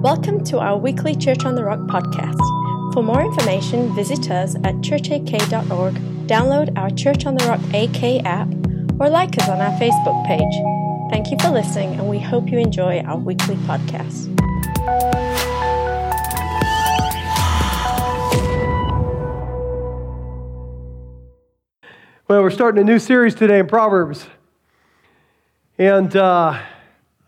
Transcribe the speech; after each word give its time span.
Welcome 0.00 0.44
to 0.44 0.60
our 0.60 0.78
weekly 0.78 1.16
Church 1.16 1.44
on 1.44 1.56
the 1.56 1.64
Rock 1.64 1.80
podcast. 1.80 2.38
For 2.94 3.02
more 3.02 3.20
information, 3.20 3.92
visit 3.96 4.30
us 4.30 4.54
at 4.54 4.76
churchak.org, 4.76 5.94
download 6.28 6.78
our 6.78 6.88
Church 6.90 7.26
on 7.26 7.34
the 7.34 7.44
Rock 7.46 7.58
AK 7.74 8.24
app, 8.24 8.46
or 9.00 9.10
like 9.10 9.36
us 9.38 9.48
on 9.48 9.60
our 9.60 9.76
Facebook 9.80 10.24
page. 10.24 11.10
Thank 11.10 11.32
you 11.32 11.36
for 11.40 11.52
listening, 11.52 11.98
and 11.98 12.08
we 12.08 12.20
hope 12.20 12.48
you 12.48 12.58
enjoy 12.58 13.00
our 13.00 13.16
weekly 13.16 13.56
podcast. 13.56 14.28
Well, 22.28 22.42
we're 22.42 22.50
starting 22.50 22.80
a 22.82 22.84
new 22.84 23.00
series 23.00 23.34
today 23.34 23.58
in 23.58 23.66
Proverbs. 23.66 24.28
And 25.76 26.14
uh, 26.14 26.56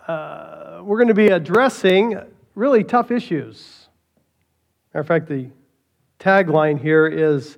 uh, 0.07 0.83
we're 0.85 0.99
going 0.99 1.09
to 1.09 1.15
be 1.15 1.31
addressing 1.31 2.30
really 2.61 2.85
tough 2.85 3.11
issues. 3.11 3.89
Matter 4.93 5.01
of 5.01 5.07
fact, 5.07 5.29
the 5.29 5.49
tagline 6.19 6.79
here 6.79 7.07
is 7.07 7.57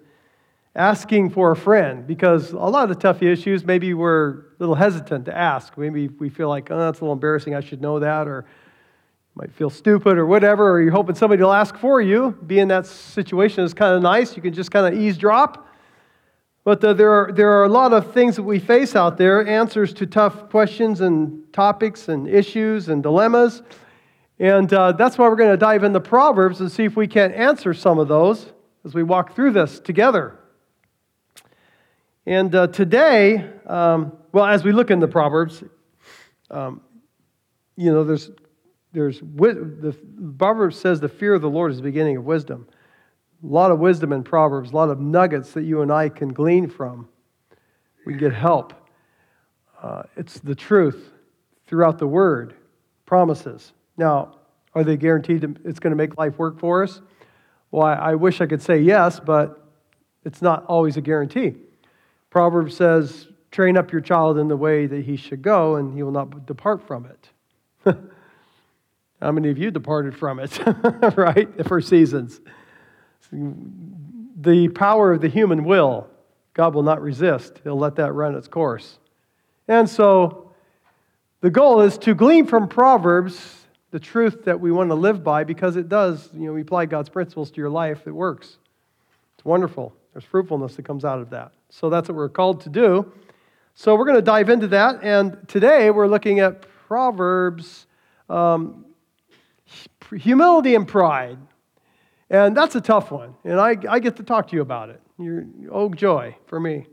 asking 0.76 1.30
for 1.30 1.50
a 1.50 1.56
friend 1.56 2.06
because 2.06 2.52
a 2.52 2.56
lot 2.56 2.88
of 2.88 2.88
the 2.88 3.02
tough 3.02 3.20
issues, 3.20 3.64
maybe 3.64 3.94
we're 3.94 4.30
a 4.30 4.42
little 4.60 4.76
hesitant 4.76 5.24
to 5.24 5.36
ask. 5.36 5.76
Maybe 5.76 6.06
we 6.06 6.28
feel 6.28 6.48
like, 6.48 6.70
oh, 6.70 6.78
that's 6.78 7.00
a 7.00 7.02
little 7.02 7.14
embarrassing, 7.14 7.52
I 7.52 7.60
should 7.60 7.82
know 7.82 7.98
that, 7.98 8.28
or 8.28 8.44
might 9.34 9.52
feel 9.52 9.70
stupid 9.70 10.18
or 10.18 10.26
whatever, 10.26 10.70
or 10.70 10.80
you're 10.80 10.92
hoping 10.92 11.16
somebody 11.16 11.42
will 11.42 11.52
ask 11.52 11.76
for 11.76 12.00
you. 12.00 12.38
Be 12.46 12.60
in 12.60 12.68
that 12.68 12.86
situation 12.86 13.64
is 13.64 13.74
kind 13.74 13.96
of 13.96 14.02
nice. 14.02 14.36
You 14.36 14.42
can 14.42 14.54
just 14.54 14.70
kind 14.70 14.94
of 14.94 15.00
eavesdrop. 15.00 15.68
But 16.62 16.80
the, 16.80 16.94
there, 16.94 17.10
are, 17.10 17.32
there 17.32 17.50
are 17.50 17.64
a 17.64 17.68
lot 17.68 17.92
of 17.92 18.12
things 18.12 18.36
that 18.36 18.44
we 18.44 18.60
face 18.60 18.94
out 18.94 19.18
there, 19.18 19.44
answers 19.44 19.92
to 19.94 20.06
tough 20.06 20.48
questions 20.48 21.00
and 21.00 21.52
topics 21.52 22.08
and 22.08 22.28
issues 22.28 22.88
and 22.88 23.02
dilemmas. 23.02 23.62
And 24.42 24.72
uh, 24.72 24.90
that's 24.90 25.16
why 25.16 25.28
we're 25.28 25.36
going 25.36 25.52
to 25.52 25.56
dive 25.56 25.84
into 25.84 26.00
Proverbs 26.00 26.60
and 26.60 26.70
see 26.70 26.82
if 26.82 26.96
we 26.96 27.06
can't 27.06 27.32
answer 27.32 27.72
some 27.72 28.00
of 28.00 28.08
those 28.08 28.52
as 28.84 28.92
we 28.92 29.04
walk 29.04 29.36
through 29.36 29.52
this 29.52 29.78
together. 29.78 30.36
And 32.26 32.52
uh, 32.52 32.66
today, 32.66 33.48
um, 33.68 34.16
well, 34.32 34.44
as 34.44 34.64
we 34.64 34.72
look 34.72 34.90
in 34.90 34.98
the 34.98 35.06
Proverbs, 35.06 35.62
um, 36.50 36.80
you 37.76 37.92
know, 37.92 38.02
there's, 38.02 38.32
there's 38.92 39.20
the 39.20 39.96
Proverbs 40.36 40.76
says 40.76 40.98
the 40.98 41.08
fear 41.08 41.34
of 41.34 41.40
the 41.40 41.48
Lord 41.48 41.70
is 41.70 41.76
the 41.76 41.84
beginning 41.84 42.16
of 42.16 42.24
wisdom. 42.24 42.66
A 43.44 43.46
lot 43.46 43.70
of 43.70 43.78
wisdom 43.78 44.12
in 44.12 44.24
Proverbs, 44.24 44.72
a 44.72 44.74
lot 44.74 44.90
of 44.90 44.98
nuggets 44.98 45.52
that 45.52 45.62
you 45.62 45.82
and 45.82 45.92
I 45.92 46.08
can 46.08 46.32
glean 46.32 46.68
from. 46.68 47.08
We 48.04 48.14
can 48.14 48.18
get 48.18 48.34
help. 48.34 48.74
Uh, 49.80 50.02
it's 50.16 50.40
the 50.40 50.56
truth 50.56 51.12
throughout 51.68 51.98
the 51.98 52.08
Word, 52.08 52.54
promises. 53.06 53.72
Now, 53.96 54.36
are 54.74 54.84
they 54.84 54.96
guaranteed 54.96 55.42
that 55.42 55.56
it's 55.64 55.78
going 55.78 55.90
to 55.90 55.96
make 55.96 56.16
life 56.18 56.38
work 56.38 56.58
for 56.58 56.82
us? 56.82 57.00
Well, 57.70 57.86
I, 57.86 58.14
wish 58.14 58.40
I 58.40 58.46
could 58.46 58.62
say 58.62 58.80
yes, 58.80 59.18
but 59.20 59.66
it's 60.24 60.42
not 60.42 60.64
always 60.66 60.96
a 60.96 61.00
guarantee. 61.00 61.54
Proverbs 62.30 62.76
says, 62.76 63.28
train 63.50 63.76
up 63.76 63.92
your 63.92 64.00
child 64.00 64.38
in 64.38 64.48
the 64.48 64.56
way 64.56 64.86
that 64.86 65.04
he 65.04 65.16
should 65.16 65.42
go, 65.42 65.76
and 65.76 65.94
he 65.94 66.02
will 66.02 66.12
not 66.12 66.46
depart 66.46 66.86
from 66.86 67.06
it. 67.06 67.30
How 69.20 69.32
many 69.32 69.50
of 69.50 69.58
you 69.58 69.70
departed 69.70 70.16
from 70.16 70.38
it, 70.40 70.58
right, 71.16 71.66
for 71.66 71.80
seasons? 71.80 72.40
the 74.42 74.68
power 74.68 75.12
of 75.12 75.20
the 75.20 75.28
human 75.28 75.64
will, 75.64 76.08
God 76.54 76.74
will 76.74 76.82
not 76.82 77.00
resist. 77.00 77.60
He'll 77.64 77.78
let 77.78 77.96
that 77.96 78.12
run 78.12 78.34
its 78.34 78.48
course. 78.48 78.98
And 79.68 79.88
so 79.88 80.52
the 81.40 81.50
goal 81.50 81.80
is 81.80 81.96
to 81.98 82.14
glean 82.14 82.46
from 82.46 82.68
Proverbs 82.68 83.61
the 83.92 84.00
truth 84.00 84.44
that 84.46 84.58
we 84.58 84.72
want 84.72 84.88
to 84.90 84.94
live 84.94 85.22
by 85.22 85.44
because 85.44 85.76
it 85.76 85.88
does, 85.88 86.30
you 86.32 86.46
know, 86.46 86.52
we 86.54 86.62
apply 86.62 86.86
God's 86.86 87.10
principles 87.10 87.50
to 87.52 87.58
your 87.58 87.70
life, 87.70 88.06
it 88.06 88.10
works. 88.10 88.56
It's 89.36 89.44
wonderful. 89.44 89.94
There's 90.12 90.24
fruitfulness 90.24 90.76
that 90.76 90.84
comes 90.84 91.04
out 91.04 91.20
of 91.20 91.30
that. 91.30 91.52
So 91.68 91.90
that's 91.90 92.08
what 92.08 92.16
we're 92.16 92.30
called 92.30 92.62
to 92.62 92.70
do. 92.70 93.12
So 93.74 93.94
we're 93.94 94.06
going 94.06 94.16
to 94.16 94.22
dive 94.22 94.48
into 94.48 94.66
that. 94.68 95.00
And 95.02 95.46
today 95.46 95.90
we're 95.90 96.08
looking 96.08 96.40
at 96.40 96.62
Proverbs 96.88 97.86
um, 98.28 98.86
humility 100.18 100.74
and 100.74 100.88
pride. 100.88 101.38
And 102.30 102.56
that's 102.56 102.74
a 102.74 102.80
tough 102.80 103.10
one. 103.10 103.34
And 103.44 103.60
I, 103.60 103.76
I 103.88 103.98
get 103.98 104.16
to 104.16 104.22
talk 104.22 104.48
to 104.48 104.56
you 104.56 104.62
about 104.62 104.88
it. 104.88 105.02
You're, 105.18 105.44
oh, 105.70 105.90
joy 105.90 106.34
for 106.46 106.58
me. 106.58 106.86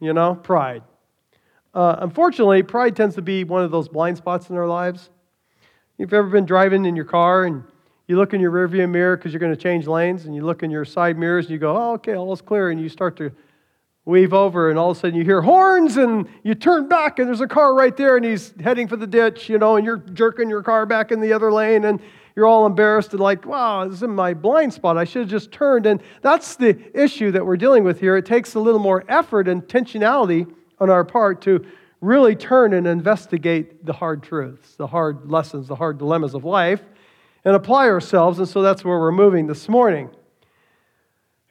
You 0.00 0.14
know, 0.14 0.34
pride. 0.34 0.82
Uh, 1.74 1.96
unfortunately, 1.98 2.62
pride 2.62 2.96
tends 2.96 3.16
to 3.16 3.22
be 3.22 3.44
one 3.44 3.62
of 3.62 3.70
those 3.70 3.88
blind 3.88 4.16
spots 4.16 4.48
in 4.48 4.56
our 4.56 4.66
lives. 4.66 5.10
You've 5.98 6.14
ever 6.14 6.28
been 6.28 6.46
driving 6.46 6.84
in 6.84 6.94
your 6.94 7.04
car 7.04 7.44
and 7.44 7.64
you 8.06 8.16
look 8.16 8.32
in 8.32 8.40
your 8.40 8.52
rearview 8.52 8.88
mirror 8.88 9.16
because 9.16 9.32
you're 9.32 9.40
going 9.40 9.54
to 9.54 9.60
change 9.60 9.88
lanes, 9.88 10.24
and 10.24 10.34
you 10.34 10.46
look 10.46 10.62
in 10.62 10.70
your 10.70 10.84
side 10.84 11.18
mirrors 11.18 11.46
and 11.46 11.52
you 11.52 11.58
go, 11.58 11.76
oh, 11.76 11.94
okay, 11.94 12.14
all 12.14 12.32
is 12.32 12.40
clear, 12.40 12.70
and 12.70 12.80
you 12.80 12.88
start 12.88 13.16
to 13.16 13.32
weave 14.06 14.32
over, 14.32 14.70
and 14.70 14.78
all 14.78 14.92
of 14.92 14.96
a 14.96 15.00
sudden 15.00 15.14
you 15.14 15.24
hear 15.24 15.42
horns, 15.42 15.98
and 15.98 16.26
you 16.42 16.54
turn 16.54 16.88
back, 16.88 17.18
and 17.18 17.28
there's 17.28 17.42
a 17.42 17.46
car 17.48 17.74
right 17.74 17.96
there, 17.98 18.16
and 18.16 18.24
he's 18.24 18.54
heading 18.60 18.88
for 18.88 18.96
the 18.96 19.06
ditch, 19.06 19.50
you 19.50 19.58
know, 19.58 19.76
and 19.76 19.84
you're 19.84 19.98
jerking 19.98 20.48
your 20.48 20.62
car 20.62 20.86
back 20.86 21.12
in 21.12 21.20
the 21.20 21.32
other 21.32 21.52
lane, 21.52 21.84
and 21.84 22.00
you're 22.34 22.46
all 22.46 22.64
embarrassed 22.64 23.10
and 23.10 23.20
like, 23.20 23.44
wow, 23.44 23.84
this 23.84 23.96
is 23.96 24.02
in 24.04 24.10
my 24.10 24.32
blind 24.32 24.72
spot. 24.72 24.96
I 24.96 25.04
should 25.04 25.22
have 25.22 25.28
just 25.28 25.50
turned. 25.50 25.84
And 25.84 26.00
that's 26.22 26.54
the 26.54 26.78
issue 26.94 27.32
that 27.32 27.44
we're 27.44 27.56
dealing 27.56 27.82
with 27.82 27.98
here. 27.98 28.16
It 28.16 28.24
takes 28.24 28.54
a 28.54 28.60
little 28.60 28.78
more 28.78 29.04
effort 29.08 29.48
and 29.48 29.60
intentionality 29.60 30.48
on 30.78 30.88
our 30.88 31.04
part 31.04 31.42
to 31.42 31.66
really 32.00 32.36
turn 32.36 32.72
and 32.72 32.86
investigate 32.86 33.84
the 33.84 33.92
hard 33.92 34.22
truths, 34.22 34.76
the 34.76 34.86
hard 34.86 35.30
lessons, 35.30 35.68
the 35.68 35.74
hard 35.74 35.98
dilemmas 35.98 36.34
of 36.34 36.44
life, 36.44 36.82
and 37.44 37.54
apply 37.54 37.88
ourselves. 37.88 38.38
And 38.38 38.48
so 38.48 38.62
that's 38.62 38.84
where 38.84 38.98
we're 38.98 39.12
moving 39.12 39.46
this 39.46 39.68
morning. 39.68 40.10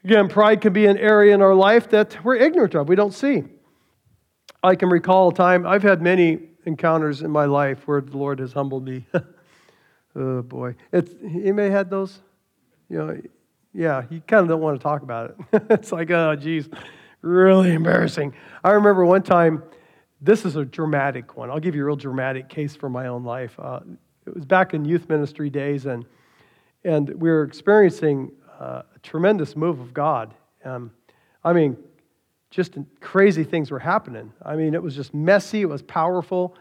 Again, 0.04 0.30
pride 0.30 0.62
can 0.62 0.74
be 0.74 0.86
an 0.86 0.98
area 0.98 1.34
in 1.34 1.42
our 1.42 1.56
life 1.56 1.90
that 1.90 2.24
we're 2.24 2.36
ignorant 2.36 2.76
of, 2.76 2.88
we 2.88 2.96
don't 2.96 3.14
see. 3.14 3.44
I 4.64 4.76
can 4.76 4.90
recall 4.90 5.30
a 5.30 5.34
time, 5.34 5.66
I've 5.66 5.84
had 5.84 6.02
many 6.02 6.40
encounters 6.66 7.22
in 7.22 7.32
my 7.32 7.46
life 7.46 7.88
where 7.88 8.02
the 8.02 8.18
Lord 8.18 8.40
has 8.40 8.54
humbled 8.54 8.86
me. 8.86 9.06
Oh 10.20 10.42
boy, 10.42 10.74
it's, 10.92 11.14
you 11.22 11.54
may 11.54 11.66
have 11.66 11.74
had 11.74 11.90
those. 11.92 12.20
You 12.90 12.98
know, 12.98 13.22
yeah, 13.72 14.04
you 14.10 14.20
kind 14.22 14.42
of 14.42 14.48
don't 14.48 14.62
want 14.62 14.80
to 14.80 14.84
talk 14.84 15.04
about 15.04 15.30
it. 15.30 15.64
it's 15.70 15.92
like, 15.92 16.10
oh, 16.10 16.36
geez, 16.36 16.68
really 17.22 17.72
embarrassing. 17.72 18.34
I 18.64 18.72
remember 18.72 19.06
one 19.06 19.22
time. 19.22 19.62
This 20.20 20.46
is 20.46 20.56
a 20.56 20.66
dramatic 20.66 21.38
one. 21.38 21.52
I'll 21.52 21.60
give 21.60 21.76
you 21.76 21.84
a 21.84 21.86
real 21.86 21.96
dramatic 21.96 22.50
case 22.50 22.76
from 22.76 22.92
my 22.92 23.08
own 23.08 23.24
life. 23.24 23.54
Uh, 23.60 23.82
it 24.26 24.34
was 24.34 24.46
back 24.46 24.74
in 24.74 24.84
youth 24.84 25.08
ministry 25.10 25.50
days, 25.50 25.86
and 25.86 26.06
and 26.84 27.10
we 27.10 27.30
were 27.30 27.44
experiencing 27.44 28.32
uh, 28.60 28.82
a 28.96 29.00
tremendous 29.04 29.56
move 29.56 29.80
of 29.80 29.94
God. 29.94 30.34
Um, 30.64 30.92
I 31.44 31.54
mean, 31.54 31.78
just 32.50 32.78
crazy 33.00 33.44
things 33.44 33.70
were 33.70 33.80
happening. 33.80 34.32
I 34.44 34.56
mean, 34.56 34.74
it 34.74 34.82
was 34.82 34.96
just 34.96 35.14
messy. 35.14 35.62
It 35.62 35.70
was 35.70 35.82
powerful. 35.82 36.56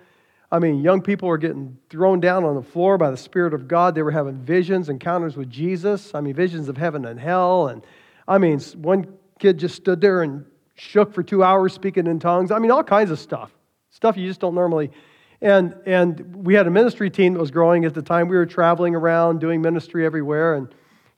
I 0.50 0.58
mean, 0.58 0.80
young 0.80 1.00
people 1.00 1.28
were 1.28 1.38
getting 1.38 1.78
thrown 1.90 2.20
down 2.20 2.44
on 2.44 2.54
the 2.54 2.62
floor 2.62 2.98
by 2.98 3.10
the 3.10 3.16
Spirit 3.16 3.54
of 3.54 3.66
God. 3.66 3.94
They 3.94 4.02
were 4.02 4.10
having 4.10 4.36
visions, 4.36 4.88
encounters 4.88 5.36
with 5.36 5.50
Jesus. 5.50 6.14
I 6.14 6.20
mean, 6.20 6.34
visions 6.34 6.68
of 6.68 6.76
heaven 6.76 7.04
and 7.04 7.18
hell. 7.18 7.68
And 7.68 7.84
I 8.28 8.38
mean, 8.38 8.60
one 8.76 9.06
kid 9.38 9.58
just 9.58 9.74
stood 9.76 10.00
there 10.00 10.22
and 10.22 10.44
shook 10.76 11.12
for 11.12 11.22
two 11.22 11.42
hours 11.42 11.72
speaking 11.72 12.06
in 12.06 12.20
tongues. 12.20 12.50
I 12.50 12.58
mean, 12.58 12.70
all 12.70 12.84
kinds 12.84 13.10
of 13.10 13.18
stuff. 13.18 13.50
Stuff 13.90 14.16
you 14.16 14.28
just 14.28 14.40
don't 14.40 14.54
normally. 14.54 14.90
And, 15.40 15.74
and 15.86 16.44
we 16.44 16.54
had 16.54 16.66
a 16.66 16.70
ministry 16.70 17.10
team 17.10 17.34
that 17.34 17.40
was 17.40 17.50
growing 17.50 17.84
at 17.84 17.94
the 17.94 18.02
time. 18.02 18.28
We 18.28 18.36
were 18.36 18.46
traveling 18.46 18.94
around 18.94 19.40
doing 19.40 19.60
ministry 19.60 20.06
everywhere, 20.06 20.54
and 20.54 20.68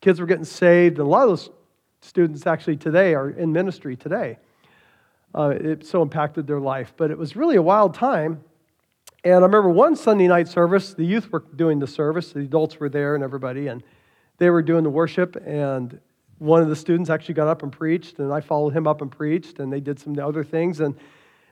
kids 0.00 0.20
were 0.20 0.26
getting 0.26 0.44
saved. 0.44 0.98
And 0.98 1.06
a 1.06 1.10
lot 1.10 1.22
of 1.22 1.28
those 1.30 1.50
students 2.00 2.46
actually 2.46 2.76
today 2.76 3.14
are 3.14 3.30
in 3.30 3.52
ministry 3.52 3.96
today. 3.96 4.38
Uh, 5.34 5.50
it 5.50 5.86
so 5.86 6.02
impacted 6.02 6.46
their 6.46 6.60
life. 6.60 6.94
But 6.96 7.10
it 7.10 7.18
was 7.18 7.36
really 7.36 7.56
a 7.56 7.62
wild 7.62 7.94
time. 7.94 8.42
And 9.24 9.34
I 9.34 9.38
remember 9.38 9.68
one 9.68 9.96
Sunday 9.96 10.28
night 10.28 10.48
service, 10.48 10.94
the 10.94 11.04
youth 11.04 11.30
were 11.32 11.44
doing 11.54 11.80
the 11.80 11.86
service, 11.86 12.32
the 12.32 12.40
adults 12.40 12.78
were 12.78 12.88
there 12.88 13.14
and 13.14 13.24
everybody, 13.24 13.66
and 13.66 13.82
they 14.38 14.48
were 14.48 14.62
doing 14.62 14.84
the 14.84 14.90
worship. 14.90 15.36
And 15.44 16.00
one 16.38 16.62
of 16.62 16.68
the 16.68 16.76
students 16.76 17.10
actually 17.10 17.34
got 17.34 17.48
up 17.48 17.62
and 17.62 17.72
preached, 17.72 18.18
and 18.18 18.32
I 18.32 18.40
followed 18.40 18.70
him 18.70 18.86
up 18.86 19.02
and 19.02 19.10
preached, 19.10 19.58
and 19.58 19.72
they 19.72 19.80
did 19.80 19.98
some 19.98 20.18
other 20.18 20.44
things. 20.44 20.80
And, 20.80 20.94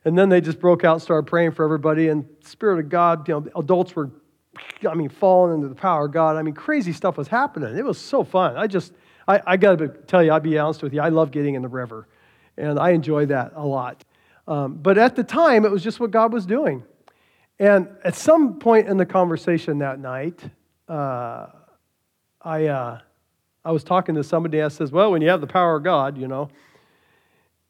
and 0.05 0.17
then 0.17 0.29
they 0.29 0.41
just 0.41 0.61
broke 0.61 0.85
out 0.85 0.94
and 0.94 1.03
started 1.03 1.27
praying 1.27 1.53
for 1.53 1.65
everybody. 1.65 2.09
And 2.09 2.25
Spirit 2.44 2.79
of 2.79 2.88
God, 2.88 3.27
you 3.29 3.35
know, 3.35 3.47
adults 3.56 3.97
were, 3.97 4.11
I 4.88 4.94
mean, 4.94 5.09
falling 5.09 5.55
into 5.55 5.69
the 5.69 5.75
power 5.75 6.06
of 6.06 6.12
God. 6.12 6.37
I 6.37 6.43
mean, 6.43 6.55
crazy 6.55 6.93
stuff 6.93 7.17
was 7.17 7.29
happening. 7.29 7.77
It 7.77 7.85
was 7.85 7.99
so 7.99 8.23
fun. 8.23 8.56
I 8.56 8.67
just, 8.67 8.93
I, 9.27 9.41
I 9.47 9.56
got 9.56 9.79
to 9.79 9.88
tell 9.88 10.23
you, 10.23 10.31
I'll 10.31 10.41
be 10.41 10.56
honest 10.59 10.83
with 10.83 10.94
you, 10.94 11.00
I 11.00 11.09
love 11.09 11.31
getting 11.31 11.55
in 11.55 11.62
the 11.62 11.69
river, 11.69 12.06
and 12.56 12.79
I 12.79 12.91
enjoy 12.91 13.27
that 13.27 13.53
a 13.56 13.67
lot. 13.67 14.05
Um, 14.47 14.75
but 14.75 14.97
at 14.99 15.17
the 15.17 15.25
time, 15.25 15.65
it 15.65 15.71
was 15.73 15.83
just 15.83 15.99
what 15.99 16.12
God 16.12 16.33
was 16.33 16.47
doing. 16.47 16.85
And 17.59 17.88
at 18.05 18.15
some 18.15 18.59
point 18.59 18.87
in 18.87 18.97
the 18.97 19.06
conversation 19.06 19.79
that 19.79 19.99
night, 19.99 20.41
uh, 20.88 21.47
I, 22.41 22.67
uh, 22.67 23.00
I 23.66 23.72
was 23.72 23.82
talking 23.82 24.14
to 24.14 24.22
somebody 24.22 24.60
and 24.60 24.72
says, 24.72 24.92
Well, 24.92 25.10
when 25.10 25.22
you 25.22 25.28
have 25.28 25.40
the 25.40 25.48
power 25.48 25.76
of 25.76 25.82
God, 25.82 26.16
you 26.16 26.28
know. 26.28 26.48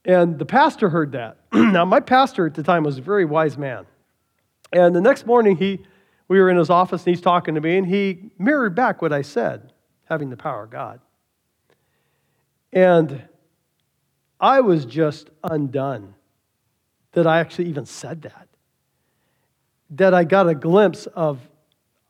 And 0.04 0.38
the 0.38 0.44
pastor 0.44 0.90
heard 0.90 1.12
that. 1.12 1.38
now, 1.52 1.86
my 1.86 2.00
pastor 2.00 2.46
at 2.46 2.54
the 2.54 2.62
time 2.62 2.84
was 2.84 2.98
a 2.98 3.00
very 3.00 3.24
wise 3.24 3.56
man. 3.56 3.86
And 4.72 4.94
the 4.94 5.00
next 5.00 5.24
morning, 5.26 5.56
he 5.56 5.80
we 6.28 6.38
were 6.38 6.50
in 6.50 6.58
his 6.58 6.68
office 6.68 7.06
and 7.06 7.14
he's 7.14 7.22
talking 7.22 7.54
to 7.54 7.62
me, 7.62 7.78
and 7.78 7.86
he 7.86 8.30
mirrored 8.38 8.74
back 8.74 9.00
what 9.00 9.10
I 9.10 9.22
said, 9.22 9.72
having 10.04 10.28
the 10.28 10.36
power 10.36 10.64
of 10.64 10.70
God. 10.70 11.00
And 12.74 13.22
I 14.38 14.60
was 14.60 14.84
just 14.84 15.30
undone 15.42 16.14
that 17.12 17.26
I 17.26 17.40
actually 17.40 17.70
even 17.70 17.86
said 17.86 18.20
that. 18.22 18.48
That 19.90 20.12
I 20.12 20.24
got 20.24 20.46
a 20.46 20.54
glimpse 20.54 21.06
of, 21.06 21.40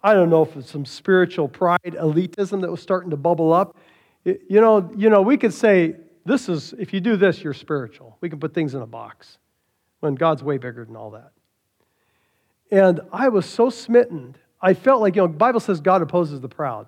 I 0.06 0.14
don't 0.14 0.30
know 0.30 0.42
if 0.42 0.54
it's 0.54 0.70
some 0.70 0.84
spiritual 0.84 1.48
pride, 1.48 1.80
elitism 1.84 2.60
that 2.60 2.70
was 2.70 2.80
starting 2.80 3.10
to 3.10 3.16
bubble 3.16 3.52
up. 3.52 3.76
You 4.22 4.60
know, 4.60 4.88
you 4.96 5.10
know, 5.10 5.20
we 5.20 5.36
could 5.36 5.52
say, 5.52 5.96
this 6.24 6.48
is, 6.48 6.72
if 6.78 6.94
you 6.94 7.00
do 7.00 7.16
this, 7.16 7.42
you're 7.42 7.52
spiritual. 7.52 8.16
We 8.20 8.30
can 8.30 8.38
put 8.38 8.54
things 8.54 8.76
in 8.76 8.82
a 8.82 8.86
box 8.86 9.38
when 9.98 10.14
God's 10.14 10.44
way 10.44 10.58
bigger 10.58 10.84
than 10.84 10.94
all 10.94 11.10
that. 11.10 11.32
And 12.70 13.00
I 13.12 13.30
was 13.30 13.46
so 13.46 13.68
smitten. 13.68 14.36
I 14.62 14.74
felt 14.74 15.00
like, 15.00 15.16
you 15.16 15.22
know, 15.22 15.28
Bible 15.28 15.58
says 15.58 15.80
God 15.80 16.02
opposes 16.02 16.40
the 16.40 16.48
proud. 16.48 16.86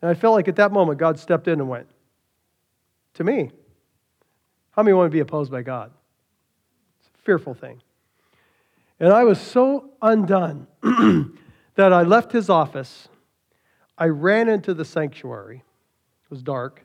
And 0.00 0.10
I 0.10 0.14
felt 0.14 0.34
like 0.34 0.48
at 0.48 0.56
that 0.56 0.72
moment 0.72 0.98
God 0.98 1.18
stepped 1.18 1.46
in 1.46 1.60
and 1.60 1.68
went, 1.68 1.88
to 3.14 3.24
me. 3.24 3.50
How 4.70 4.82
many 4.82 4.94
want 4.94 5.10
to 5.10 5.14
be 5.14 5.20
opposed 5.20 5.52
by 5.52 5.60
God? 5.60 5.90
It's 7.00 7.10
a 7.20 7.22
fearful 7.22 7.52
thing. 7.52 7.82
And 8.98 9.12
I 9.12 9.24
was 9.24 9.38
so 9.38 9.90
undone 10.00 10.66
that 11.74 11.92
I 11.92 12.02
left 12.02 12.32
his 12.32 12.48
office. 12.48 13.08
I 13.96 14.06
ran 14.06 14.48
into 14.48 14.74
the 14.74 14.84
sanctuary. 14.84 15.62
It 16.24 16.30
was 16.30 16.42
dark. 16.42 16.84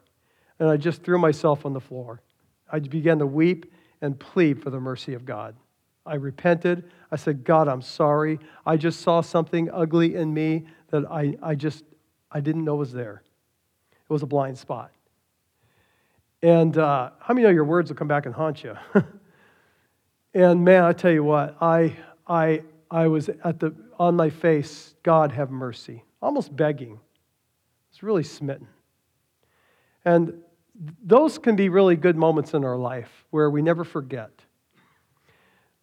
And 0.59 0.69
I 0.69 0.77
just 0.77 1.03
threw 1.03 1.17
myself 1.17 1.65
on 1.65 1.73
the 1.73 1.81
floor. 1.81 2.21
I 2.71 2.79
began 2.79 3.19
to 3.19 3.27
weep 3.27 3.71
and 4.01 4.19
plead 4.19 4.61
for 4.61 4.69
the 4.69 4.79
mercy 4.79 5.13
of 5.13 5.25
God. 5.25 5.55
I 6.05 6.15
repented. 6.15 6.89
I 7.11 7.15
said, 7.15 7.43
God, 7.43 7.67
I'm 7.67 7.81
sorry. 7.81 8.39
I 8.65 8.77
just 8.77 9.01
saw 9.01 9.21
something 9.21 9.69
ugly 9.71 10.15
in 10.15 10.33
me 10.33 10.65
that 10.91 11.09
I, 11.09 11.35
I 11.41 11.55
just 11.55 11.83
I 12.31 12.41
didn't 12.41 12.65
know 12.65 12.75
was 12.75 12.91
there. 12.91 13.23
It 13.91 14.13
was 14.13 14.21
a 14.21 14.27
blind 14.27 14.57
spot. 14.57 14.91
And 16.41 16.77
uh, 16.77 17.11
how 17.19 17.33
many 17.33 17.45
know 17.47 17.51
your 17.51 17.63
words 17.63 17.89
will 17.89 17.95
come 17.95 18.07
back 18.07 18.25
and 18.25 18.35
haunt 18.35 18.63
you? 18.63 18.75
and 20.33 20.63
man, 20.63 20.83
I 20.83 20.91
tell 20.91 21.11
you 21.11 21.23
what, 21.23 21.55
I, 21.61 21.95
I, 22.27 22.61
I 22.91 23.07
was 23.07 23.29
at 23.29 23.59
the, 23.59 23.73
on 23.97 24.15
my 24.15 24.29
face, 24.29 24.95
God 25.03 25.31
have 25.31 25.51
mercy, 25.51 26.03
almost 26.21 26.55
begging. 26.55 26.99
It's 27.91 28.03
really 28.03 28.23
smitten. 28.23 28.67
And 30.03 30.41
those 31.03 31.37
can 31.37 31.55
be 31.55 31.69
really 31.69 31.95
good 31.95 32.15
moments 32.15 32.53
in 32.53 32.65
our 32.65 32.77
life 32.77 33.25
where 33.31 33.49
we 33.49 33.61
never 33.61 33.83
forget. 33.83 34.31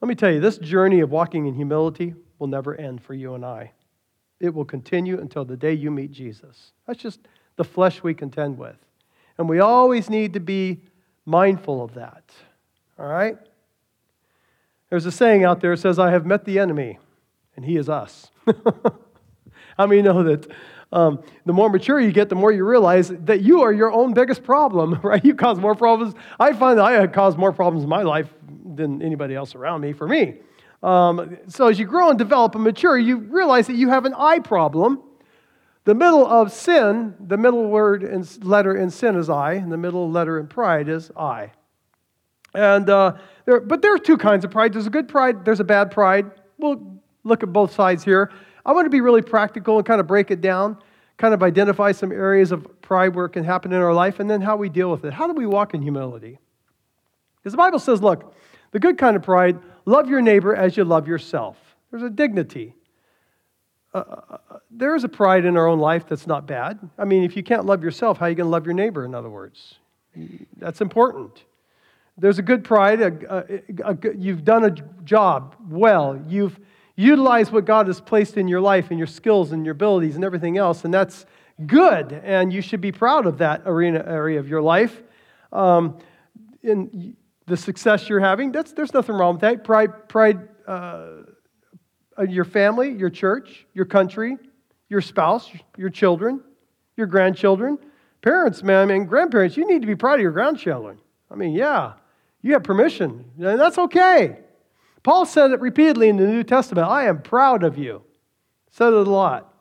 Let 0.01 0.09
me 0.09 0.15
tell 0.15 0.31
you, 0.31 0.41
this 0.41 0.59
journey 0.59 1.01
of 1.01 1.11
walking 1.11 1.47
in 1.47 1.55
humility 1.55 2.15
will 2.39 2.49
never 2.49 2.75
end 2.75 3.03
for 3.03 3.15
you 3.15 3.35
and 3.35 3.45
I. 3.45 3.73
It 4.41 4.53
will 4.53 4.65
continue 4.65 5.21
until 5.21 5.45
the 5.45 5.57
day 5.57 5.73
you 5.73 5.91
meet 5.91 6.11
Jesus. 6.11 6.73
That's 6.87 7.01
just 7.01 7.21
the 7.57 7.65
flesh 7.65 8.03
we 8.03 8.13
contend 8.13 8.59
with. 8.59 8.77
And 9.39 9.49
we 9.49 9.61
always 9.61 10.11
need 10.11 10.33
to 10.35 10.41
be 10.41 10.81
mindful 11.25 11.83
of 11.83 11.95
that. 11.95 12.25
All 12.99 13.07
right? 13.07 13.39
There's 14.91 15.07
a 15.07 15.13
saying 15.13 15.45
out 15.45 15.61
there 15.61 15.75
that 15.75 15.81
says, 15.81 15.99
I 15.99 16.11
have 16.11 16.27
met 16.27 16.45
the 16.45 16.59
enemy, 16.59 16.99
and 17.57 17.65
he 17.65 17.77
is 17.77 17.89
us. 17.89 18.31
How 19.79 19.87
many 19.87 20.03
know 20.03 20.23
that 20.23 20.51
um, 20.93 21.23
the 21.47 21.53
more 21.53 21.71
mature 21.71 21.99
you 21.99 22.13
get, 22.13 22.29
the 22.29 22.35
more 22.35 22.53
you 22.53 22.65
realize 22.65 23.09
that 23.09 23.41
you 23.41 23.63
are 23.63 23.73
your 23.73 23.91
own 23.93 24.13
biggest 24.13 24.43
problem, 24.43 25.01
right? 25.03 25.25
You 25.25 25.35
cause 25.35 25.59
more 25.59 25.75
problems. 25.75 26.15
I 26.39 26.53
find 26.53 26.79
that 26.79 26.85
I 26.85 26.93
have 26.93 27.13
caused 27.13 27.39
more 27.39 27.53
problems 27.53 27.85
in 27.85 27.89
my 27.89 28.03
life 28.03 28.29
than 28.75 29.03
anybody 29.03 29.35
else 29.35 29.55
around 29.55 29.81
me 29.81 29.93
for 29.93 30.07
me. 30.07 30.37
Um, 30.83 31.39
so 31.47 31.69
as 31.69 31.79
you 31.79 31.87
grow 31.87 32.11
and 32.11 32.19
develop 32.19 32.55
and 32.55 32.65
mature, 32.65 32.99
you 32.99 33.19
realize 33.19 33.69
that 33.69 33.77
you 33.77 33.89
have 33.89 34.05
an 34.05 34.15
I 34.15 34.41
problem 34.41 35.03
the 35.85 35.95
middle 35.95 36.25
of 36.25 36.53
sin, 36.53 37.15
the 37.19 37.37
middle 37.37 37.67
word 37.69 38.05
and 38.05 38.45
letter 38.45 38.77
in 38.77 38.91
sin 38.91 39.17
is 39.17 39.29
I, 39.29 39.55
and 39.55 39.73
the 39.73 39.77
middle 39.77 40.11
letter 40.11 40.39
in 40.39 40.47
pride 40.47 40.89
is 40.89 41.11
I. 41.17 41.53
And 42.55 42.89
uh, 42.89 43.17
there, 43.47 43.61
but 43.61 43.83
there 43.83 43.93
are 43.95 43.99
two 43.99 44.17
kinds 44.17 44.45
of 44.45 44.53
pride. 44.53 44.73
There's 44.73 44.87
a 44.87 44.91
good 44.91 45.09
pride. 45.09 45.45
There's 45.45 45.59
a 45.59 45.65
bad 45.65 45.91
pride. 45.91 46.31
We'll 46.59 47.02
look 47.25 47.43
at 47.43 47.53
both 47.53 47.75
sides 47.75 48.05
here. 48.05 48.31
I 48.65 48.73
want 48.73 48.87
to 48.87 48.91
be 48.91 49.01
really 49.01 49.23
practical 49.23 49.77
and 49.79 49.87
kind 49.87 50.01
of 50.01 50.07
break 50.07 50.31
it 50.31 50.41
down, 50.41 50.77
kind 51.17 51.35
of 51.35 51.43
identify 51.43 51.93
some 51.93 52.13
areas 52.13 52.53
of 52.53 52.81
pride 52.81 53.15
where 53.15 53.27
it 53.27 53.31
can 53.31 53.45
happen 53.45 53.73
in 53.73 53.81
our 53.81 53.95
life, 53.95 54.21
and 54.21 54.31
then 54.31 54.41
how 54.41 54.57
we 54.57 54.69
deal 54.69 54.91
with 54.91 55.05
it. 55.05 55.13
How 55.13 55.27
do 55.27 55.33
we 55.33 55.47
walk 55.47 55.75
in 55.75 55.83
humility? 55.83 56.39
Because 57.37 57.53
the 57.53 57.59
Bible 57.59 57.79
says, 57.79 58.01
look, 58.01 58.35
the 58.71 58.79
good 58.79 58.99
kind 58.99 59.17
of 59.17 59.23
pride, 59.23 59.59
love 59.85 60.09
your 60.09 60.21
neighbor 60.21 60.55
as 60.55 60.77
you 60.77 60.85
love 60.85 61.09
yourself. 61.09 61.57
There's 61.91 62.03
a 62.03 62.11
dignity 62.11 62.75
uh, 63.95 63.99
uh, 63.99 64.37
uh, 64.51 64.59
there 64.71 64.95
is 64.95 65.05
a 65.05 65.09
pride 65.09 65.45
in 65.45 65.57
our 65.57 65.67
own 65.67 65.79
life 65.79 66.07
that's 66.09 66.27
not 66.27 66.47
bad. 66.47 66.79
I 66.97 67.05
mean, 67.05 67.25
if 67.25 67.37
you 67.37 67.43
can't 67.43 67.67
love 67.67 67.85
yourself, 67.85 68.19
how 68.19 68.27
are 68.27 68.31
you 68.31 68.35
going 68.35 68.47
to 68.47 68.51
love 68.51 68.65
your 68.65 68.75
neighbor, 68.75 69.05
in 69.05 69.15
other 69.15 69.29
words? 69.29 69.75
That's 70.57 70.81
important. 70.81 71.45
There's 72.17 72.39
a 72.39 72.43
good 72.43 72.65
pride. 72.65 73.01
A, 73.01 73.61
a, 73.85 73.93
a, 73.93 74.17
you've 74.17 74.45
done 74.45 74.65
a 74.65 74.71
job 75.05 75.57
well. 75.69 76.23
You've 76.27 76.59
utilized 76.97 77.53
what 77.53 77.65
God 77.65 77.87
has 77.87 78.01
placed 78.01 78.37
in 78.37 78.49
your 78.49 78.61
life 78.61 78.91
and 78.91 78.99
your 78.99 79.07
skills 79.07 79.53
and 79.53 79.65
your 79.65 79.73
abilities 79.73 80.15
and 80.15 80.25
everything 80.25 80.59
else, 80.59 80.85
and 80.85 80.93
that's 80.93 81.27
good. 81.67 82.13
And 82.13 82.53
you 82.53 82.61
should 82.61 82.81
be 82.81 82.93
proud 82.93 83.27
of 83.27 83.39
that 83.39 83.63
arena 83.67 84.05
area 84.07 84.39
of 84.39 84.49
your 84.49 84.63
life. 84.63 85.03
Um, 85.53 85.99
in 86.63 87.17
the 87.47 87.57
success 87.57 88.09
you're 88.09 88.21
having, 88.21 88.53
that's, 88.53 88.73
there's 88.73 88.95
nothing 88.95 89.17
wrong 89.17 89.35
with 89.35 89.41
that. 89.43 89.65
Pride, 89.65 90.09
pride 90.09 90.49
uh, 90.67 91.23
your 92.29 92.45
family, 92.45 92.93
your 92.93 93.11
church, 93.11 93.67
your 93.75 93.85
country, 93.85 94.37
your 94.89 95.01
spouse, 95.01 95.51
your 95.77 95.91
children, 95.91 96.43
your 96.97 97.07
grandchildren. 97.07 97.79
Parents, 98.21 98.63
man, 98.63 98.79
I 98.79 98.85
mean, 98.85 99.07
grandparents, 99.07 99.57
you 99.57 99.67
need 99.67 99.81
to 99.81 99.87
be 99.87 99.97
proud 99.97 100.15
of 100.15 100.21
your 100.21 100.31
grandchildren. 100.31 100.99
I 101.31 101.35
mean, 101.35 101.53
yeah, 101.53 101.95
you 102.43 102.53
have 102.53 102.63
permission, 102.63 103.25
and 103.39 103.59
that's 103.59 103.79
okay. 103.79 104.39
Paul 105.03 105.27
said 105.27 105.51
it 105.51 105.61
repeatedly 105.61 106.09
in 106.09 106.17
the 106.17 106.27
New 106.27 106.45
Testament 106.45 106.87
I 106.87 107.07
am 107.07 107.23
proud 107.23 107.65
of 107.65 107.77
you. 107.77 108.03
Said 108.71 108.89
it 108.89 109.07
a 109.07 109.11
lot. 109.11 109.53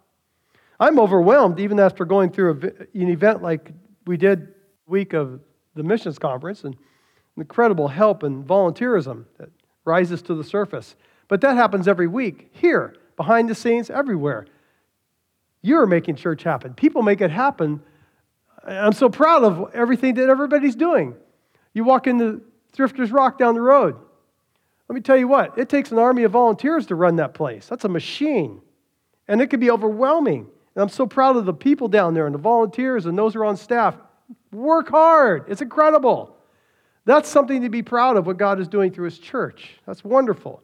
I'm 0.79 0.99
overwhelmed 0.99 1.59
even 1.59 1.79
after 1.79 2.05
going 2.05 2.31
through 2.31 2.88
an 2.93 3.09
event 3.09 3.41
like 3.41 3.71
we 4.05 4.17
did 4.17 4.53
week 4.88 5.13
of 5.13 5.39
the 5.75 5.83
missions 5.83 6.17
conference 6.17 6.63
and 6.63 6.75
incredible 7.38 7.88
help 7.88 8.23
and 8.23 8.45
volunteerism 8.45 9.25
that 9.38 9.49
rises 9.85 10.21
to 10.23 10.35
the 10.35 10.43
surface. 10.43 10.95
But 11.27 11.41
that 11.41 11.55
happens 11.55 11.88
every 11.88 12.07
week, 12.07 12.49
here, 12.51 12.95
behind 13.15 13.49
the 13.49 13.55
scenes, 13.55 13.89
everywhere. 13.89 14.47
You're 15.61 15.85
making 15.85 16.15
church 16.15 16.43
happen. 16.43 16.73
People 16.73 17.03
make 17.03 17.21
it 17.21 17.31
happen. 17.31 17.81
I'm 18.65 18.93
so 18.93 19.10
proud 19.10 19.43
of 19.43 19.71
everything 19.74 20.15
that 20.15 20.29
everybody's 20.29 20.75
doing. 20.75 21.15
You 21.74 21.83
walk 21.83 22.07
into 22.07 22.41
Thrifters 22.75 23.12
Rock 23.12 23.38
down 23.38 23.53
the 23.55 23.62
road. 23.62 23.95
Let 24.91 24.95
me 24.95 25.01
tell 25.03 25.15
you 25.15 25.29
what, 25.29 25.57
it 25.57 25.69
takes 25.69 25.93
an 25.93 26.00
army 26.00 26.24
of 26.24 26.33
volunteers 26.33 26.88
to 26.88 26.95
run 26.95 27.15
that 27.15 27.33
place. 27.33 27.65
That's 27.65 27.86
a 27.86 27.88
machine. 27.88 28.62
And 29.25 29.41
it 29.41 29.48
can 29.48 29.62
be 29.62 29.71
overwhelming. 29.71 30.50
And 30.75 30.81
I'm 30.83 30.89
so 30.89 31.07
proud 31.07 31.38
of 31.38 31.45
the 31.45 31.53
people 31.53 31.88
down 31.88 32.13
there 32.13 32.25
and 32.25 32.36
the 32.36 32.39
volunteers 32.39 33.05
and 33.05 33.17
those 33.17 33.33
who 33.33 33.39
are 33.39 33.45
on 33.45 33.55
staff. 33.55 33.95
Work 34.51 34.89
hard. 34.89 35.45
It's 35.48 35.62
incredible. 35.62 36.36
That's 37.05 37.29
something 37.29 37.62
to 37.62 37.69
be 37.69 37.81
proud 37.81 38.17
of 38.17 38.27
what 38.27 38.36
God 38.36 38.60
is 38.60 38.67
doing 38.67 38.91
through 38.91 39.05
His 39.05 39.17
church. 39.17 39.79
That's 39.88 40.03
wonderful. 40.03 40.62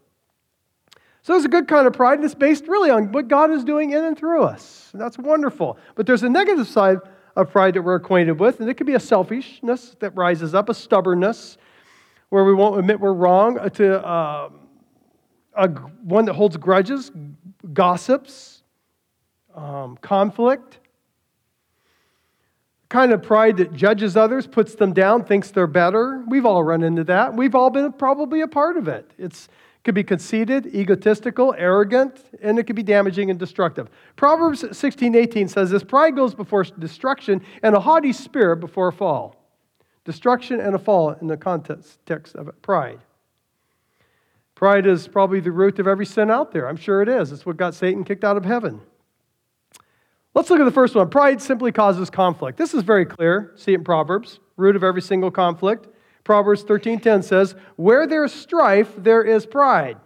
So 1.22 1.31
there's 1.31 1.46
a 1.46 1.48
good 1.48 1.69
kind 1.69 1.88
of 1.88 1.93
pride, 1.93 2.15
and 2.15 2.25
it's 2.25 2.36
based 2.36 2.67
really 2.67 2.89
on 2.89 3.13
what 3.13 3.29
God 3.29 3.50
is 3.51 3.63
doing 3.63 3.91
in 3.91 4.03
and 4.03 4.17
through 4.17 4.43
us. 4.43 4.89
And 4.91 5.01
that's 5.01 5.17
wonderful. 5.17 5.77
But 5.96 6.05
there's 6.05 6.24
a 6.24 6.29
negative 6.29 6.67
side 6.67 6.98
of 7.38 7.50
pride 7.50 7.75
that 7.75 7.81
we're 7.81 7.96
acquainted 7.96 8.41
with, 8.41 8.60
and 8.60 8.69
it 8.69 8.74
could 8.74 8.88
be 8.88 8.96
a 8.96 9.00
selfishness 9.00 9.96
that 10.01 10.17
rises 10.17 10.53
up, 10.53 10.67
a 10.67 10.74
stubbornness 10.74 11.57
where 12.29 12.43
we 12.43 12.53
won't 12.53 12.79
admit 12.79 13.00
we're 13.00 13.13
wrong, 13.13 13.57
uh, 13.57 13.69
to 13.69 14.05
uh, 14.05 14.50
a, 15.55 15.69
one 15.69 16.25
that 16.25 16.34
holds 16.34 16.57
grudges, 16.57 17.12
gossips, 17.74 18.63
um, 19.55 19.98
conflict. 20.01 20.79
Kind 22.89 23.12
of 23.12 23.22
pride 23.22 23.57
that 23.57 23.74
judges 23.74 24.15
others, 24.15 24.48
puts 24.48 24.75
them 24.75 24.93
down, 24.93 25.25
thinks 25.25 25.51
they're 25.51 25.67
better. 25.67 26.24
We've 26.27 26.46
all 26.46 26.63
run 26.63 26.84
into 26.84 27.03
that. 27.05 27.34
We've 27.34 27.53
all 27.53 27.69
been 27.69 27.91
probably 27.91 28.41
a 28.41 28.48
part 28.48 28.77
of 28.77 28.88
it. 28.88 29.12
It's 29.17 29.50
could 29.88 29.96
be 29.96 30.03
conceited, 30.03 30.75
egotistical, 30.75 31.55
arrogant, 31.57 32.22
and 32.41 32.60
it 32.60 32.63
could 32.63 32.75
be 32.75 32.84
damaging 32.84 33.29
and 33.29 33.39
destructive. 33.39 33.89
Proverbs 34.17 34.65
16 34.77 35.15
18 35.15 35.48
says 35.48 35.69
this 35.69 35.81
pride 35.81 36.13
goes 36.13 36.36
before 36.36 36.65
destruction, 36.65 37.41
and 37.63 37.74
a 37.74 37.79
haughty 37.79 38.12
spirit 38.12 38.57
before 38.57 38.89
a 38.89 38.91
fall. 38.91 39.47
Destruction 40.08 40.62
and 40.62 40.74
a 40.74 40.80
fall 40.80 41.12
in 41.20 41.28
the 41.28 41.36
context 41.36 42.00
of 42.36 42.48
it. 42.48 42.62
pride. 42.62 43.00
Pride 44.56 44.88
is 44.88 45.06
probably 45.06 45.42
the 45.42 45.52
root 45.52 45.80
of 45.80 45.88
every 45.88 46.06
sin 46.06 46.32
out 46.32 46.54
there. 46.54 46.70
I'm 46.70 46.78
sure 46.78 47.02
it 47.02 47.10
is. 47.10 47.34
It's 47.34 47.46
what 47.46 47.58
got 47.58 47.76
Satan 47.76 48.06
kicked 48.06 48.24
out 48.24 48.38
of 48.38 48.46
heaven. 48.46 48.80
Let's 50.34 50.50
look 50.50 50.62
at 50.62 50.64
the 50.64 50.72
first 50.72 50.96
one. 50.96 51.10
Pride 51.10 51.42
simply 51.42 51.74
causes 51.74 52.10
conflict. 52.10 52.58
This 52.58 52.74
is 52.74 52.84
very 52.84 53.06
clear. 53.06 53.52
See 53.58 53.74
it 53.74 53.80
in 53.80 53.84
Proverbs. 53.84 54.40
Root 54.56 54.78
of 54.78 54.84
every 54.86 55.02
single 55.02 55.30
conflict. 55.30 55.90
Proverbs 56.24 56.64
13:10 56.64 57.22
says, 57.22 57.54
"Where 57.76 58.08
there 58.08 58.24
is 58.24 58.32
strife, 58.32 58.94
there 58.98 59.24
is 59.24 59.46
pride." 59.46 59.98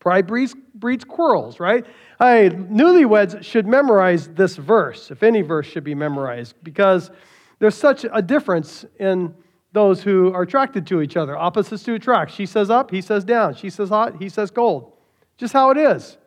Pride 0.00 0.26
breeds, 0.26 0.54
breeds 0.74 1.04
quarrels, 1.04 1.58
right? 1.58 1.86
Hey, 2.18 2.50
newlyweds 2.50 3.42
should 3.42 3.66
memorize 3.66 4.28
this 4.28 4.56
verse, 4.56 5.10
if 5.10 5.22
any 5.22 5.40
verse 5.40 5.66
should 5.66 5.84
be 5.84 5.94
memorized, 5.94 6.56
because 6.62 7.10
there's 7.62 7.76
such 7.76 8.04
a 8.12 8.20
difference 8.20 8.84
in 8.98 9.32
those 9.70 10.02
who 10.02 10.32
are 10.32 10.42
attracted 10.42 10.84
to 10.88 11.00
each 11.00 11.16
other. 11.16 11.38
Opposites 11.38 11.84
to 11.84 11.94
attract. 11.94 12.32
She 12.32 12.44
says 12.44 12.70
up, 12.70 12.90
he 12.90 13.00
says 13.00 13.24
down. 13.24 13.54
She 13.54 13.70
says 13.70 13.88
hot, 13.88 14.20
he 14.20 14.28
says 14.28 14.50
cold. 14.50 14.94
Just 15.36 15.52
how 15.52 15.70
it 15.70 15.78
is. 15.78 16.18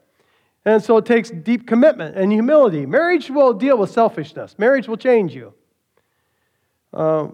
And 0.63 0.81
so 0.81 0.95
it 0.95 1.05
takes 1.05 1.31
deep 1.31 1.67
commitment 1.67 2.15
and 2.15 2.31
humility. 2.31 2.85
Marriage 2.85 3.29
will 3.29 3.51
deal 3.51 3.77
with 3.77 3.91
selfishness, 3.91 4.57
marriage 4.57 4.87
will 4.87 4.95
change 4.95 5.35
you. 5.35 5.53
Uh, 6.93 7.27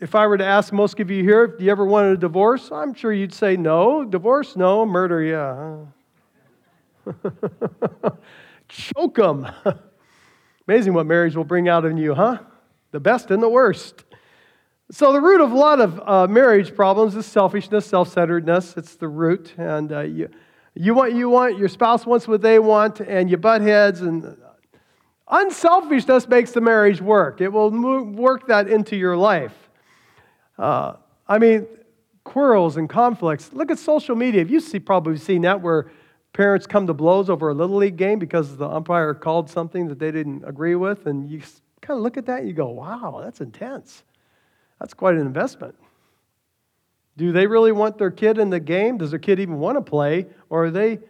if 0.00 0.14
I 0.14 0.26
were 0.26 0.38
to 0.38 0.46
ask 0.46 0.72
most 0.72 0.98
of 0.98 1.10
you 1.10 1.22
here, 1.22 1.48
do 1.48 1.66
you 1.66 1.70
ever 1.70 1.84
wanted 1.84 2.12
a 2.12 2.16
divorce? 2.16 2.72
I'm 2.72 2.94
sure 2.94 3.12
you'd 3.12 3.34
say 3.34 3.54
no. 3.58 4.02
Divorce, 4.02 4.56
no. 4.56 4.86
Murder, 4.86 5.22
yeah. 5.22 5.76
Choke 8.68 9.16
them. 9.16 9.46
Amazing 10.66 10.94
what 10.94 11.04
marriage 11.04 11.36
will 11.36 11.44
bring 11.44 11.68
out 11.68 11.84
in 11.84 11.98
you, 11.98 12.14
huh? 12.14 12.38
The 12.92 13.00
best 13.00 13.30
and 13.30 13.42
the 13.42 13.48
worst. 13.48 14.04
So, 14.90 15.12
the 15.12 15.20
root 15.20 15.40
of 15.40 15.50
a 15.50 15.56
lot 15.56 15.80
of 15.80 16.00
uh, 16.06 16.26
marriage 16.26 16.74
problems 16.74 17.16
is 17.16 17.24
selfishness, 17.24 17.86
self 17.86 18.12
centeredness. 18.12 18.76
It's 18.76 18.96
the 18.96 19.08
root. 19.08 19.54
And 19.56 19.90
uh, 19.90 20.00
you, 20.00 20.28
you 20.74 20.94
want 20.94 21.14
you 21.14 21.30
want, 21.30 21.58
your 21.58 21.68
spouse 21.68 22.06
wants 22.06 22.28
what 22.28 22.42
they 22.42 22.58
want, 22.58 23.00
and 23.00 23.30
you 23.30 23.38
butt 23.38 23.62
heads. 23.62 24.02
And 24.02 24.36
unselfishness 25.28 26.28
makes 26.28 26.52
the 26.52 26.60
marriage 26.60 27.00
work. 27.00 27.40
It 27.40 27.48
will 27.48 27.70
work 27.70 28.48
that 28.48 28.68
into 28.68 28.94
your 28.94 29.16
life. 29.16 29.54
Uh, 30.58 30.94
I 31.26 31.38
mean, 31.38 31.66
quarrels 32.24 32.76
and 32.76 32.88
conflicts. 32.88 33.52
Look 33.52 33.70
at 33.70 33.78
social 33.78 34.14
media. 34.14 34.44
You've 34.44 34.62
see, 34.62 34.78
probably 34.78 35.16
seen 35.16 35.42
that 35.42 35.62
where 35.62 35.90
parents 36.34 36.66
come 36.66 36.86
to 36.86 36.94
blows 36.94 37.30
over 37.30 37.48
a 37.48 37.54
little 37.54 37.76
league 37.76 37.96
game 37.96 38.18
because 38.18 38.56
the 38.56 38.68
umpire 38.68 39.14
called 39.14 39.50
something 39.50 39.88
that 39.88 39.98
they 39.98 40.10
didn't 40.10 40.44
agree 40.46 40.74
with, 40.74 41.06
and 41.06 41.30
you 41.30 41.42
kind 41.82 41.98
of 41.98 42.02
look 42.02 42.16
at 42.16 42.26
that 42.26 42.40
and 42.40 42.48
you 42.48 42.54
go, 42.54 42.70
"Wow, 42.70 43.20
that's 43.22 43.40
intense. 43.40 44.02
That's 44.80 44.94
quite 44.94 45.14
an 45.14 45.20
investment." 45.20 45.74
Do 47.18 47.30
they 47.32 47.46
really 47.46 47.72
want 47.72 47.98
their 47.98 48.10
kid 48.10 48.38
in 48.38 48.48
the 48.48 48.60
game? 48.60 48.96
Does 48.96 49.10
their 49.10 49.18
kid 49.18 49.38
even 49.38 49.58
want 49.58 49.76
to 49.76 49.82
play, 49.82 50.26
or 50.48 50.66
are 50.66 50.70
they? 50.70 51.00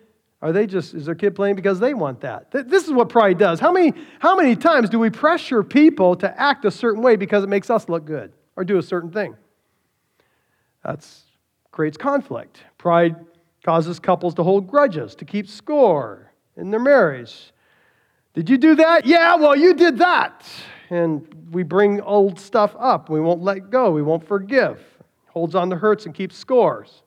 Are 0.41 0.51
they 0.51 0.67
just, 0.67 0.93
is 0.93 1.07
their 1.07 1.15
kid 1.15 1.37
playing 1.37 1.55
because 1.55 1.79
they 1.79 1.95
want 1.95 2.23
that? 2.23 2.51
This 2.51 2.87
is 2.89 2.91
what 2.91 3.09
pride 3.09 3.39
does. 3.39 3.61
How 3.61 3.71
many, 3.71 3.93
how 4.19 4.35
many 4.35 4.57
times 4.57 4.91
do 4.91 4.99
we 4.99 5.09
pressure 5.09 5.63
people 5.63 6.17
to 6.17 6.41
act 6.41 6.65
a 6.65 6.71
certain 6.73 7.01
way 7.01 7.15
because 7.15 7.45
it 7.45 7.49
makes 7.49 7.71
us 7.71 7.89
look 7.89 8.05
good? 8.05 8.33
or 8.57 8.65
do 8.65 8.79
a 8.79 8.83
certain 8.83 9.11
thing. 9.11 9.37
That 10.85 11.07
creates 11.71 11.97
conflict. 11.97 12.63
Pride 12.79 13.17
causes 13.65 13.99
couples 13.99 14.35
to 14.35 14.43
hold 14.43 14.69
grudges, 14.69 15.15
to 15.17 15.25
keep 15.25 15.49
score 15.49 16.33
in 16.57 16.71
their 16.71 16.81
marriage. 16.81 17.53
Did 18.35 18.49
you 18.49 18.57
do 18.57 18.75
that? 18.77 19.05
Yeah, 19.05 19.37
well, 19.37 19.55
you 19.55 19.75
did 19.75 19.99
that. 19.99 20.47
And 20.91 21.27
we 21.53 21.63
bring 21.63 22.01
old 22.01 22.39
stuff 22.39 22.75
up. 22.79 23.11
We 23.11 23.21
won't 23.21 23.43
let 23.43 23.71
go. 23.71 23.91
We 23.91 24.03
won't 24.03 24.27
forgive. 24.27 24.83
Holds 25.29 25.55
on 25.55 25.71
to 25.71 25.77
hurts 25.77 26.07
and 26.07 26.15
keeps 26.15 26.37
scores. 26.37 27.03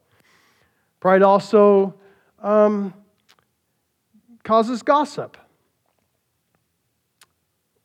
Pride 0.99 1.21
also 1.21 1.95
um, 2.41 2.93
causes 4.43 4.81
gossip. 4.81 5.37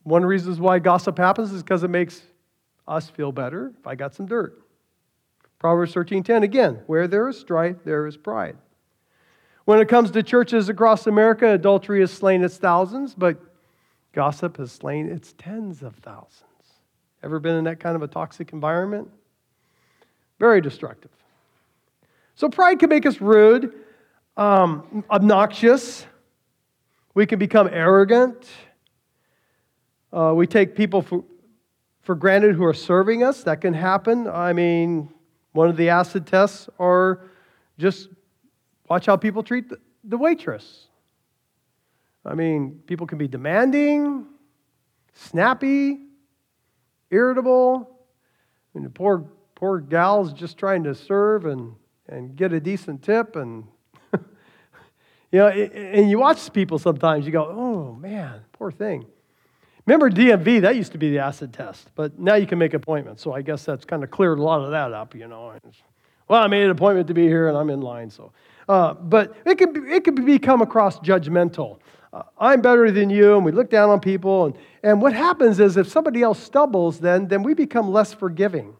One 0.02 0.25
reasons 0.25 0.59
why 0.59 0.78
gossip 0.78 1.18
happens 1.18 1.52
is 1.52 1.62
because 1.62 1.82
it 1.82 1.88
makes 1.88 2.23
us 2.88 3.09
feel 3.09 3.32
better 3.32 3.73
if 3.78 3.87
I 3.87 3.94
got 3.94 4.14
some 4.14 4.26
dirt. 4.26 4.62
Proverbs 5.59 5.94
13:10 5.94 6.42
again, 6.42 6.80
where 6.87 7.06
there 7.06 7.28
is 7.28 7.38
strife, 7.38 7.76
there 7.85 8.06
is 8.06 8.16
pride. 8.16 8.56
When 9.70 9.78
it 9.78 9.86
comes 9.86 10.10
to 10.10 10.24
churches 10.24 10.68
across 10.68 11.06
America, 11.06 11.52
adultery 11.52 12.00
has 12.00 12.10
slain 12.10 12.42
its 12.42 12.56
thousands, 12.56 13.14
but 13.14 13.38
gossip 14.12 14.56
has 14.56 14.72
slain 14.72 15.08
its 15.08 15.32
tens 15.38 15.84
of 15.84 15.94
thousands. 15.94 16.42
Ever 17.22 17.38
been 17.38 17.54
in 17.54 17.62
that 17.66 17.78
kind 17.78 17.94
of 17.94 18.02
a 18.02 18.08
toxic 18.08 18.52
environment? 18.52 19.08
Very 20.40 20.60
destructive. 20.60 21.12
So 22.34 22.48
pride 22.48 22.80
can 22.80 22.88
make 22.88 23.06
us 23.06 23.20
rude, 23.20 23.72
um, 24.36 25.04
obnoxious. 25.08 26.04
We 27.14 27.24
can 27.24 27.38
become 27.38 27.68
arrogant. 27.70 28.48
Uh, 30.12 30.32
we 30.34 30.48
take 30.48 30.74
people 30.74 31.00
for, 31.00 31.22
for 32.02 32.16
granted 32.16 32.56
who 32.56 32.64
are 32.64 32.74
serving 32.74 33.22
us. 33.22 33.44
That 33.44 33.60
can 33.60 33.74
happen. 33.74 34.26
I 34.26 34.52
mean, 34.52 35.10
one 35.52 35.68
of 35.68 35.76
the 35.76 35.90
acid 35.90 36.26
tests 36.26 36.68
are 36.80 37.20
just 37.78 38.08
watch 38.90 39.06
how 39.06 39.16
people 39.16 39.42
treat 39.42 39.66
the 40.04 40.18
waitress. 40.18 40.88
I 42.26 42.35
mean, 42.35 42.80
people 42.87 43.06
can 43.06 43.16
be 43.16 43.28
demanding, 43.28 44.26
snappy, 45.14 46.00
irritable. 47.11 47.88
I 47.88 48.78
mean, 48.78 48.85
the 48.85 48.90
poor, 48.90 49.25
poor 49.54 49.78
gal's 49.78 50.32
just 50.32 50.59
trying 50.59 50.85
to 50.85 50.94
serve 50.94 51.47
and, 51.47 51.75
and 52.09 52.37
get 52.37 52.52
a 52.52 52.61
decent 52.61 53.02
tip. 53.02 53.37
And, 53.37 53.64
you 54.12 55.38
know, 55.38 55.49
and 55.49 56.11
you 56.11 56.18
watch 56.18 56.52
people 56.52 56.78
sometimes, 56.78 57.25
you 57.25 57.32
go, 57.32 57.47
oh, 57.47 57.94
man, 57.94 58.40
poor 58.52 58.70
thing. 58.70 59.06
Remember 59.87 60.11
DMV, 60.11 60.61
that 60.61 60.76
used 60.76 60.92
to 60.92 60.99
be 60.99 61.11
the 61.11 61.20
acid 61.20 61.52
test, 61.52 61.90
but 61.94 62.18
now 62.18 62.35
you 62.35 62.47
can 62.47 62.59
make 62.59 62.75
appointments. 62.75 63.23
So 63.23 63.32
I 63.32 63.40
guess 63.40 63.64
that's 63.64 63.85
kind 63.85 64.04
of 64.04 64.11
cleared 64.11 64.38
a 64.38 64.42
lot 64.42 64.62
of 64.62 64.73
that 64.73 64.92
up, 64.92 65.14
you 65.14 65.26
know. 65.26 65.54
Well, 66.28 66.42
I 66.42 66.47
made 66.49 66.64
an 66.64 66.70
appointment 66.70 67.09
to 67.09 67.14
be 67.14 67.26
here 67.26 67.49
and 67.49 67.56
I'm 67.56 67.70
in 67.70 67.80
line. 67.80 68.11
So, 68.11 68.32
uh, 68.70 68.94
but 68.94 69.34
it 69.44 69.58
could, 69.58 69.72
be, 69.72 69.80
it 69.80 70.04
could 70.04 70.24
become 70.24 70.62
across 70.62 71.00
judgmental. 71.00 71.80
Uh, 72.12 72.22
I'm 72.38 72.60
better 72.60 72.92
than 72.92 73.10
you, 73.10 73.34
and 73.34 73.44
we 73.44 73.50
look 73.50 73.68
down 73.68 73.90
on 73.90 73.98
people. 73.98 74.46
And, 74.46 74.54
and 74.84 75.02
what 75.02 75.12
happens 75.12 75.58
is 75.58 75.76
if 75.76 75.88
somebody 75.88 76.22
else 76.22 76.38
stumbles, 76.38 77.00
then, 77.00 77.26
then 77.26 77.42
we 77.42 77.52
become 77.52 77.90
less 77.90 78.14
forgiving. 78.14 78.76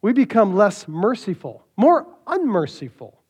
We 0.00 0.12
become 0.12 0.54
less 0.54 0.86
merciful, 0.86 1.66
more 1.76 2.06
unmerciful. 2.28 3.20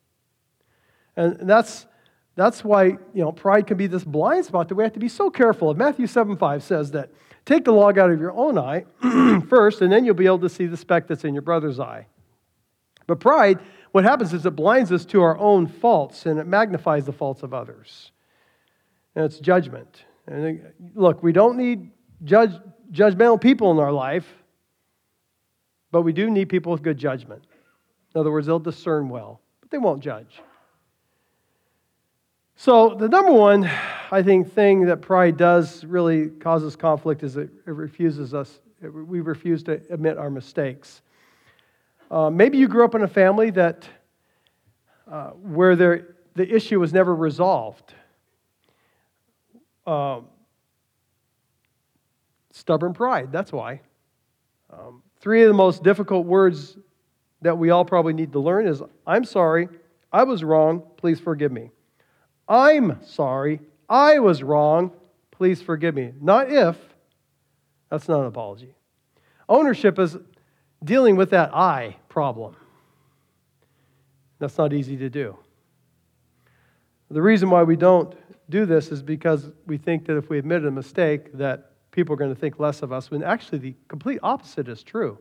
And 1.15 1.49
that's, 1.49 1.87
that's 2.35 2.63
why, 2.63 2.83
you 2.83 2.99
know, 3.23 3.31
pride 3.31 3.65
can 3.65 3.77
be 3.77 3.87
this 3.87 4.03
blind 4.03 4.45
spot 4.45 4.69
that 4.69 4.75
we 4.75 4.83
have 4.83 4.93
to 4.93 4.99
be 4.99 5.09
so 5.09 5.31
careful 5.31 5.71
of. 5.71 5.77
Matthew 5.77 6.05
7 6.05 6.37
5 6.37 6.61
says 6.61 6.91
that 6.91 7.09
take 7.43 7.65
the 7.65 7.73
log 7.73 7.97
out 7.97 8.11
of 8.11 8.19
your 8.19 8.33
own 8.33 8.59
eye 8.59 8.85
first, 9.49 9.81
and 9.81 9.91
then 9.91 10.05
you'll 10.05 10.13
be 10.13 10.27
able 10.27 10.39
to 10.39 10.49
see 10.49 10.67
the 10.67 10.77
speck 10.77 11.07
that's 11.07 11.23
in 11.23 11.33
your 11.33 11.41
brother's 11.41 11.79
eye. 11.79 12.05
But 13.07 13.19
pride, 13.19 13.59
what 13.95 14.03
happens 14.03 14.33
is 14.33 14.45
it 14.45 14.57
blinds 14.57 14.91
us 14.91 15.05
to 15.05 15.21
our 15.21 15.37
own 15.37 15.67
faults 15.67 16.25
and 16.25 16.37
it 16.37 16.45
magnifies 16.45 17.05
the 17.05 17.13
faults 17.13 17.43
of 17.43 17.53
others. 17.53 18.11
And 19.15 19.23
it's 19.23 19.39
judgment. 19.39 20.03
And 20.27 20.73
look, 20.95 21.23
we 21.23 21.31
don't 21.31 21.55
need 21.55 21.91
judge, 22.25 22.51
judgmental 22.91 23.39
people 23.39 23.71
in 23.71 23.79
our 23.79 23.93
life, 23.93 24.27
but 25.91 26.01
we 26.01 26.11
do 26.11 26.29
need 26.29 26.49
people 26.49 26.73
with 26.73 26.81
good 26.81 26.97
judgment. 26.97 27.45
In 28.13 28.19
other 28.19 28.31
words, 28.31 28.47
they'll 28.47 28.59
discern 28.59 29.07
well, 29.07 29.39
but 29.61 29.71
they 29.71 29.77
won't 29.77 30.03
judge. 30.03 30.41
So, 32.57 32.95
the 32.95 33.07
number 33.07 33.31
one, 33.31 33.63
I 34.11 34.21
think, 34.23 34.51
thing 34.51 34.87
that 34.87 35.01
pride 35.01 35.37
does 35.37 35.85
really 35.85 36.31
causes 36.31 36.75
conflict 36.75 37.23
is 37.23 37.37
it, 37.37 37.49
it 37.65 37.71
refuses 37.71 38.33
us, 38.33 38.59
it, 38.83 38.89
we 38.89 39.21
refuse 39.21 39.63
to 39.63 39.81
admit 39.89 40.17
our 40.17 40.29
mistakes. 40.29 41.01
Uh, 42.15 42.29
maybe 42.29 42.57
you 42.57 42.69
grew 42.69 42.85
up 42.85 42.95
in 42.95 43.01
a 43.01 43.09
family 43.09 43.49
that 43.49 43.85
uh, 45.11 45.31
where 45.31 45.75
there, 45.75 46.15
the 46.33 46.55
issue 46.55 46.79
was 46.79 46.93
never 46.93 47.13
resolved. 47.13 47.93
Uh, 49.85 50.21
stubborn 52.51 52.93
pride, 52.93 53.33
that's 53.33 53.51
why. 53.51 53.81
Um, 54.71 55.03
three 55.19 55.43
of 55.43 55.49
the 55.49 55.53
most 55.53 55.83
difficult 55.83 56.25
words 56.25 56.77
that 57.41 57.57
we 57.57 57.71
all 57.71 57.83
probably 57.83 58.13
need 58.13 58.31
to 58.31 58.39
learn 58.39 58.65
is 58.65 58.81
I'm 59.05 59.25
sorry, 59.25 59.67
I 60.09 60.23
was 60.23 60.41
wrong, 60.41 60.83
please 60.95 61.19
forgive 61.19 61.51
me. 61.51 61.71
I'm 62.47 62.97
sorry. 63.03 63.59
I 63.89 64.19
was 64.19 64.41
wrong. 64.41 64.93
Please 65.31 65.61
forgive 65.61 65.93
me. 65.93 66.13
Not 66.21 66.49
if. 66.49 66.77
That's 67.89 68.07
not 68.07 68.21
an 68.21 68.27
apology. 68.27 68.73
Ownership 69.49 69.99
is 69.99 70.17
dealing 70.85 71.15
with 71.15 71.31
that 71.31 71.53
I 71.53 71.97
problem. 72.07 72.55
That's 74.39 74.57
not 74.57 74.71
easy 74.73 74.95
to 74.97 75.09
do. 75.09 75.37
The 77.09 77.21
reason 77.21 77.49
why 77.49 77.63
we 77.63 77.75
don't 77.75 78.15
do 78.49 78.65
this 78.65 78.91
is 78.91 79.01
because 79.01 79.51
we 79.65 79.77
think 79.77 80.05
that 80.05 80.17
if 80.17 80.29
we 80.29 80.37
admit 80.37 80.65
a 80.65 80.71
mistake, 80.71 81.33
that 81.33 81.71
people 81.91 82.13
are 82.13 82.17
going 82.17 82.33
to 82.33 82.39
think 82.39 82.59
less 82.59 82.81
of 82.81 82.91
us, 82.91 83.09
when 83.09 83.23
actually 83.23 83.57
the 83.59 83.75
complete 83.87 84.19
opposite 84.21 84.67
is 84.67 84.83
true. 84.83 85.17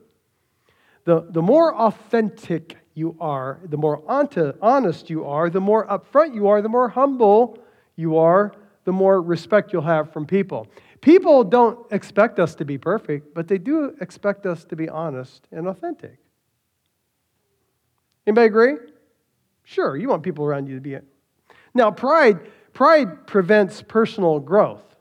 The, 1.05 1.27
the 1.31 1.43
more 1.43 1.75
authentic 1.75 2.77
you 2.95 3.17
are, 3.21 3.61
the 3.65 3.77
more 3.77 4.03
onto, 4.11 4.53
honest 4.63 5.11
you 5.11 5.25
are, 5.25 5.51
the 5.51 5.61
more 5.61 5.87
upfront 5.87 6.35
you 6.35 6.49
are, 6.49 6.63
the 6.63 6.69
more 6.69 6.89
humble 6.89 7.59
you 7.97 8.17
are, 8.17 8.53
the 8.85 8.93
more 8.93 9.21
respect 9.21 9.73
you'll 9.73 9.83
have 9.83 10.13
from 10.13 10.27
people. 10.27 10.67
People 11.05 11.45
don't 11.45 11.79
expect 11.93 12.39
us 12.39 12.55
to 12.55 12.65
be 12.65 12.79
perfect, 12.79 13.35
but 13.35 13.47
they 13.47 13.59
do 13.59 13.95
expect 14.01 14.47
us 14.47 14.65
to 14.65 14.75
be 14.75 14.89
honest 14.89 15.47
and 15.53 15.69
authentic. 15.69 16.17
Anybody 18.27 18.47
agree? 18.47 18.77
Sure, 19.65 19.99
you 19.99 20.09
want 20.09 20.23
people 20.23 20.47
around 20.47 20.67
you 20.67 20.77
to 20.77 20.81
be. 20.81 20.95
it. 20.95 21.05
Now, 21.75 21.91
pride, 21.91 22.41
pride 22.73 23.27
prevents 23.27 23.83
personal 23.83 24.41
growth 24.41 24.97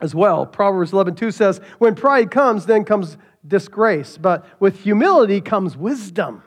as 0.00 0.14
well. 0.14 0.46
Proverbs 0.46 0.92
11:2 0.92 1.30
says, 1.30 1.60
"When 1.76 1.94
pride 1.94 2.30
comes, 2.30 2.64
then 2.64 2.86
comes 2.86 3.18
disgrace, 3.46 4.16
but 4.16 4.46
with 4.58 4.80
humility 4.80 5.42
comes 5.42 5.76
wisdom." 5.76 6.44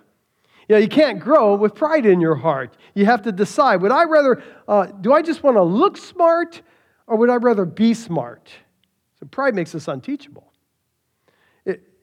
You 0.67 0.77
know, 0.77 0.79
you 0.79 0.87
can't 0.87 1.19
grow 1.19 1.53
with 1.53 1.75
pride 1.75 2.07
in 2.07 2.19
your 2.19 2.37
heart. 2.37 2.75
You 2.95 3.05
have 3.05 3.21
to 3.21 3.31
decide: 3.31 3.83
Would 3.83 3.91
I 3.91 4.05
rather? 4.05 4.41
Uh, 4.67 4.87
do 4.87 5.13
I 5.13 5.21
just 5.21 5.43
want 5.43 5.57
to 5.57 5.63
look 5.63 5.95
smart, 5.95 6.63
or 7.05 7.17
would 7.17 7.29
I 7.29 7.35
rather 7.35 7.65
be 7.65 7.93
smart? 7.93 8.51
Pride 9.31 9.55
makes 9.55 9.73
us 9.75 9.87
unteachable. 9.87 10.51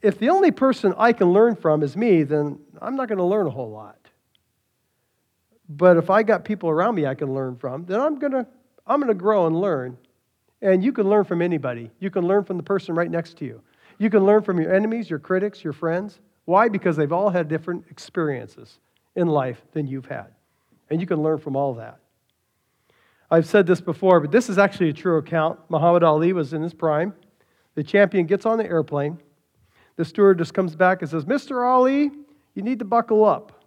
If 0.03 0.19
the 0.19 0.31
only 0.31 0.50
person 0.50 0.95
I 0.97 1.12
can 1.12 1.33
learn 1.33 1.57
from 1.57 1.83
is 1.83 1.97
me, 1.97 2.23
then 2.23 2.59
I'm 2.81 2.97
not 2.97 3.09
going 3.09 3.19
to 3.19 3.25
learn 3.25 3.47
a 3.47 3.50
whole 3.50 3.71
lot. 3.71 3.99
But 5.69 5.99
if 5.99 6.09
I 6.11 6.23
got 6.23 6.45
people 6.45 6.71
around 6.71 6.95
me 6.95 7.07
I 7.07 7.15
can 7.15 7.35
learn 7.35 7.57
from, 7.57 7.85
then 7.85 8.00
I'm 8.00 8.19
going 8.19 8.33
to 8.33 8.47
I'm 8.87 9.00
going 9.00 9.09
to 9.09 9.15
grow 9.15 9.47
and 9.47 9.61
learn. 9.61 9.99
And 10.62 10.83
you 10.83 10.93
can 10.93 11.09
learn 11.09 11.25
from 11.25 11.41
anybody. 11.41 11.91
You 12.00 12.11
can 12.11 12.27
learn 12.27 12.45
from 12.45 12.57
the 12.57 12.62
person 12.62 12.95
right 12.95 13.11
next 13.11 13.37
to 13.39 13.45
you. 13.45 13.62
You 13.99 14.11
can 14.11 14.25
learn 14.25 14.43
from 14.43 14.61
your 14.61 14.75
enemies, 14.75 15.09
your 15.09 15.19
critics, 15.19 15.62
your 15.62 15.73
friends. 15.73 16.19
Why? 16.45 16.69
Because 16.69 16.97
they've 16.97 17.12
all 17.12 17.31
had 17.31 17.49
different 17.49 17.85
experiences 17.91 18.81
in 19.15 19.29
life 19.29 19.62
than 19.73 19.87
you've 19.87 20.07
had. 20.07 20.29
And 20.91 21.00
you 21.00 21.07
can 21.07 21.23
learn 21.23 21.39
from 21.39 21.57
all 21.57 21.75
that. 21.75 22.00
I've 23.31 23.47
said 23.47 23.67
this 23.67 23.81
before, 23.81 24.21
but 24.21 24.31
this 24.31 24.49
is 24.49 24.59
actually 24.59 24.89
a 24.89 24.93
true 24.93 25.19
account. 25.19 25.61
Muhammad 25.69 26.03
Ali 26.03 26.33
was 26.33 26.53
in 26.53 26.63
his 26.63 26.75
prime. 26.75 27.15
The 27.75 27.85
champion 27.85 28.27
gets 28.27 28.45
on 28.45 28.59
the 28.59 28.65
airplane. 28.65 29.19
The 29.97 30.05
stewardess 30.05 30.51
comes 30.51 30.75
back 30.75 31.03
and 31.03 31.11
says, 31.11 31.25
Mr. 31.25 31.65
Ali, 31.67 32.11
you 32.55 32.63
need 32.63 32.81
to 32.81 32.85
buckle 32.85 33.25
up. 33.25 33.65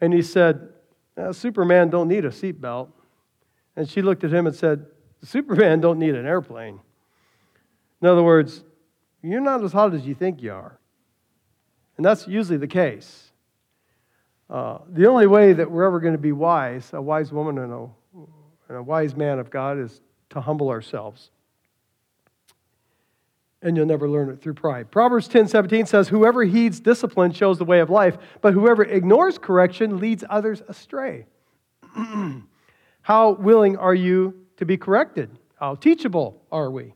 And 0.00 0.12
he 0.12 0.22
said, 0.22 0.68
uh, 1.16 1.32
Superman 1.32 1.90
don't 1.90 2.08
need 2.08 2.24
a 2.24 2.30
seatbelt. 2.30 2.90
And 3.76 3.88
she 3.88 4.02
looked 4.02 4.24
at 4.24 4.32
him 4.32 4.46
and 4.46 4.54
said, 4.54 4.86
Superman 5.24 5.80
don't 5.80 5.98
need 5.98 6.14
an 6.14 6.26
airplane. 6.26 6.80
In 8.00 8.08
other 8.08 8.22
words, 8.22 8.64
you're 9.22 9.40
not 9.40 9.62
as 9.62 9.72
hot 9.72 9.94
as 9.94 10.06
you 10.06 10.14
think 10.14 10.42
you 10.42 10.52
are. 10.52 10.78
And 11.96 12.04
that's 12.04 12.26
usually 12.26 12.58
the 12.58 12.66
case. 12.66 13.32
Uh, 14.50 14.78
the 14.88 15.06
only 15.06 15.26
way 15.26 15.52
that 15.52 15.70
we're 15.70 15.84
ever 15.84 16.00
going 16.00 16.14
to 16.14 16.18
be 16.18 16.32
wise, 16.32 16.90
a 16.92 17.00
wise 17.00 17.32
woman 17.32 17.58
and 17.58 17.72
a, 17.72 17.88
and 18.72 18.80
a 18.80 18.82
wise 18.82 19.14
man 19.14 19.38
of 19.38 19.50
God, 19.50 19.78
is 19.78 20.00
to 20.30 20.40
humble 20.40 20.70
ourselves. 20.70 21.30
And 23.60 23.76
you'll 23.76 23.86
never 23.86 24.08
learn 24.08 24.30
it 24.30 24.40
through 24.40 24.54
pride. 24.54 24.90
Proverbs 24.90 25.28
10 25.28 25.46
17 25.46 25.84
says, 25.84 26.08
Whoever 26.08 26.42
heeds 26.42 26.80
discipline 26.80 27.32
shows 27.32 27.58
the 27.58 27.66
way 27.66 27.80
of 27.80 27.90
life, 27.90 28.16
but 28.40 28.54
whoever 28.54 28.82
ignores 28.82 29.36
correction 29.36 29.98
leads 29.98 30.24
others 30.28 30.62
astray. 30.68 31.26
How 33.02 33.32
willing 33.32 33.76
are 33.76 33.94
you 33.94 34.46
to 34.56 34.64
be 34.64 34.78
corrected? 34.78 35.38
How 35.60 35.74
teachable 35.74 36.42
are 36.50 36.70
we? 36.70 36.94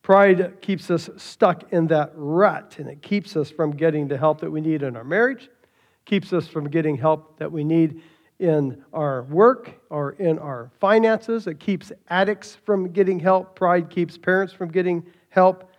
Pride 0.00 0.62
keeps 0.62 0.90
us 0.90 1.10
stuck 1.18 1.70
in 1.70 1.88
that 1.88 2.12
rut, 2.14 2.76
and 2.78 2.88
it 2.88 3.02
keeps 3.02 3.36
us 3.36 3.50
from 3.50 3.72
getting 3.72 4.08
the 4.08 4.16
help 4.16 4.40
that 4.40 4.50
we 4.50 4.62
need 4.62 4.82
in 4.82 4.96
our 4.96 5.04
marriage, 5.04 5.50
keeps 6.06 6.32
us 6.32 6.48
from 6.48 6.70
getting 6.70 6.96
help 6.96 7.38
that 7.38 7.52
we 7.52 7.62
need 7.62 8.00
in 8.38 8.84
our 8.92 9.22
work 9.24 9.72
or 9.90 10.12
in 10.12 10.38
our 10.38 10.70
finances. 10.80 11.46
It 11.46 11.58
keeps 11.58 11.90
addicts 12.08 12.54
from 12.54 12.92
getting 12.92 13.18
help. 13.18 13.56
Pride 13.56 13.90
keeps 13.90 14.16
parents 14.16 14.52
from 14.52 14.68
getting 14.70 15.04
help. 15.30 15.72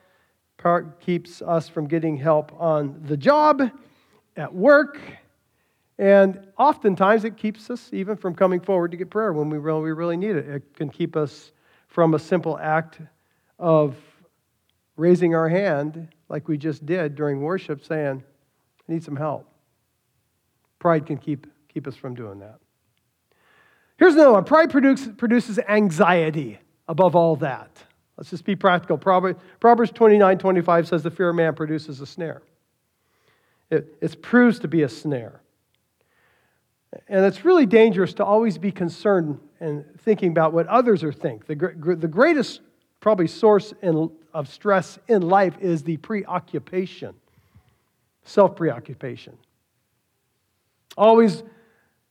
Pride 0.57 0.99
keeps 0.99 1.41
us 1.41 1.69
from 1.69 1.87
getting 1.87 2.17
help 2.17 2.51
on 2.59 3.01
the 3.05 3.15
job, 3.15 3.71
at 4.35 4.53
work, 4.53 4.99
and 5.97 6.47
oftentimes 6.57 7.25
it 7.25 7.35
keeps 7.35 7.69
us 7.69 7.89
even 7.91 8.15
from 8.15 8.33
coming 8.33 8.61
forward 8.61 8.91
to 8.91 8.97
get 8.97 9.09
prayer 9.09 9.33
when 9.33 9.49
we 9.49 9.57
really, 9.57 9.81
we 9.81 9.91
really 9.91 10.17
need 10.17 10.35
it. 10.35 10.47
It 10.47 10.73
can 10.75 10.89
keep 10.89 11.17
us 11.17 11.51
from 11.87 12.13
a 12.13 12.19
simple 12.19 12.57
act 12.57 13.01
of 13.57 13.95
raising 14.95 15.35
our 15.35 15.49
hand, 15.49 16.07
like 16.29 16.47
we 16.47 16.57
just 16.57 16.85
did 16.85 17.15
during 17.15 17.41
worship, 17.41 17.83
saying, 17.83 18.23
I 18.87 18.91
need 18.91 19.03
some 19.03 19.15
help. 19.15 19.49
Pride 20.77 21.05
can 21.05 21.17
keep, 21.17 21.47
keep 21.79 21.87
us 21.87 21.95
from 21.95 22.13
doing 22.13 22.39
that. 22.39 22.59
Here's 23.97 24.13
another 24.13 24.33
one 24.33 24.43
pride 24.43 24.69
produce, 24.69 25.07
produces 25.17 25.59
anxiety 25.59 26.59
above 26.89 27.15
all 27.15 27.37
that. 27.37 27.69
Let's 28.17 28.31
just 28.31 28.43
be 28.43 28.57
practical. 28.57 28.97
Proverbs 28.97 29.91
29 29.93 30.37
25 30.39 30.87
says, 30.89 31.03
The 31.03 31.11
fear 31.11 31.29
of 31.29 31.37
man 31.37 31.55
produces 31.55 32.01
a 32.01 32.05
snare. 32.05 32.41
It, 33.71 33.95
it 34.01 34.21
proves 34.21 34.59
to 34.59 34.67
be 34.67 34.81
a 34.81 34.89
snare. 34.89 35.39
And 37.07 37.23
it's 37.23 37.45
really 37.45 37.65
dangerous 37.65 38.13
to 38.15 38.25
always 38.25 38.57
be 38.57 38.73
concerned 38.73 39.39
and 39.61 39.85
thinking 39.99 40.31
about 40.31 40.51
what 40.51 40.67
others 40.67 41.01
are 41.01 41.13
think. 41.13 41.45
The, 41.45 41.55
the 41.55 42.09
greatest 42.09 42.59
probably 42.99 43.27
source 43.27 43.73
in, 43.81 44.11
of 44.33 44.49
stress 44.49 44.99
in 45.07 45.21
life 45.21 45.55
is 45.61 45.83
the 45.83 45.95
preoccupation, 45.95 47.15
self 48.25 48.57
preoccupation. 48.57 49.37
Always 50.97 51.43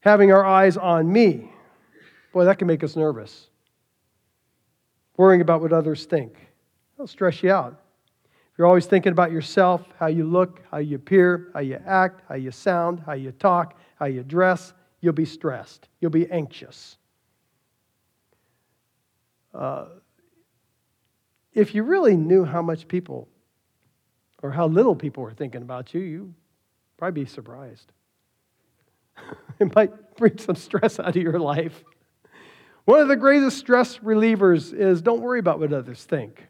having 0.08 0.32
our 0.32 0.44
eyes 0.44 0.76
on 0.78 1.12
me. 1.12 1.52
Boy, 2.32 2.46
that 2.46 2.58
can 2.58 2.66
make 2.66 2.82
us 2.82 2.96
nervous. 2.96 3.48
Worrying 5.18 5.42
about 5.42 5.60
what 5.60 5.72
others 5.72 6.06
think. 6.06 6.36
It'll 6.94 7.06
stress 7.06 7.42
you 7.42 7.52
out. 7.52 7.80
If 8.24 8.58
you're 8.58 8.66
always 8.66 8.86
thinking 8.86 9.12
about 9.12 9.30
yourself, 9.30 9.84
how 9.98 10.06
you 10.06 10.24
look, 10.24 10.62
how 10.70 10.78
you 10.78 10.96
appear, 10.96 11.50
how 11.52 11.60
you 11.60 11.78
act, 11.86 12.22
how 12.28 12.36
you 12.36 12.50
sound, 12.50 13.00
how 13.04 13.12
you 13.12 13.32
talk, 13.32 13.78
how 13.96 14.06
you 14.06 14.22
dress, 14.22 14.72
you'll 15.00 15.12
be 15.12 15.26
stressed. 15.26 15.88
You'll 16.00 16.10
be 16.10 16.30
anxious. 16.30 16.96
Uh, 19.52 19.86
if 21.52 21.74
you 21.74 21.82
really 21.82 22.16
knew 22.16 22.44
how 22.44 22.62
much 22.62 22.88
people 22.88 23.28
or 24.42 24.50
how 24.52 24.66
little 24.66 24.96
people 24.96 25.22
were 25.22 25.34
thinking 25.34 25.62
about 25.62 25.92
you, 25.92 26.00
you'd 26.00 26.34
probably 26.96 27.24
be 27.24 27.28
surprised. 27.28 27.92
it 29.60 29.74
might 29.74 30.16
bring 30.16 30.38
some 30.38 30.56
stress 30.56 30.98
out 30.98 31.16
of 31.16 31.16
your 31.16 31.38
life. 31.38 31.84
One 32.84 33.00
of 33.00 33.08
the 33.08 33.16
greatest 33.16 33.58
stress 33.58 33.98
relievers 33.98 34.72
is 34.72 35.02
don't 35.02 35.20
worry 35.20 35.40
about 35.40 35.60
what 35.60 35.72
others 35.72 36.04
think. 36.04 36.48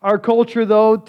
Our 0.00 0.18
culture, 0.18 0.64
though, 0.64 1.04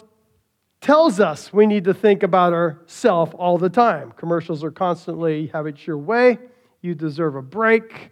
tells 0.82 1.20
us 1.20 1.54
we 1.54 1.66
need 1.66 1.86
to 1.86 1.94
think 1.94 2.22
about 2.22 2.54
ourselves 2.54 3.34
all 3.36 3.58
the 3.58 3.70
time. 3.70 4.12
Commercials 4.18 4.64
are 4.64 4.72
constantly 4.72 5.48
have 5.48 5.66
it 5.66 5.88
your 5.88 5.98
way. 5.98 6.38
You 6.82 6.94
deserve 6.94 7.36
a 7.36 7.42
break. 7.42 8.12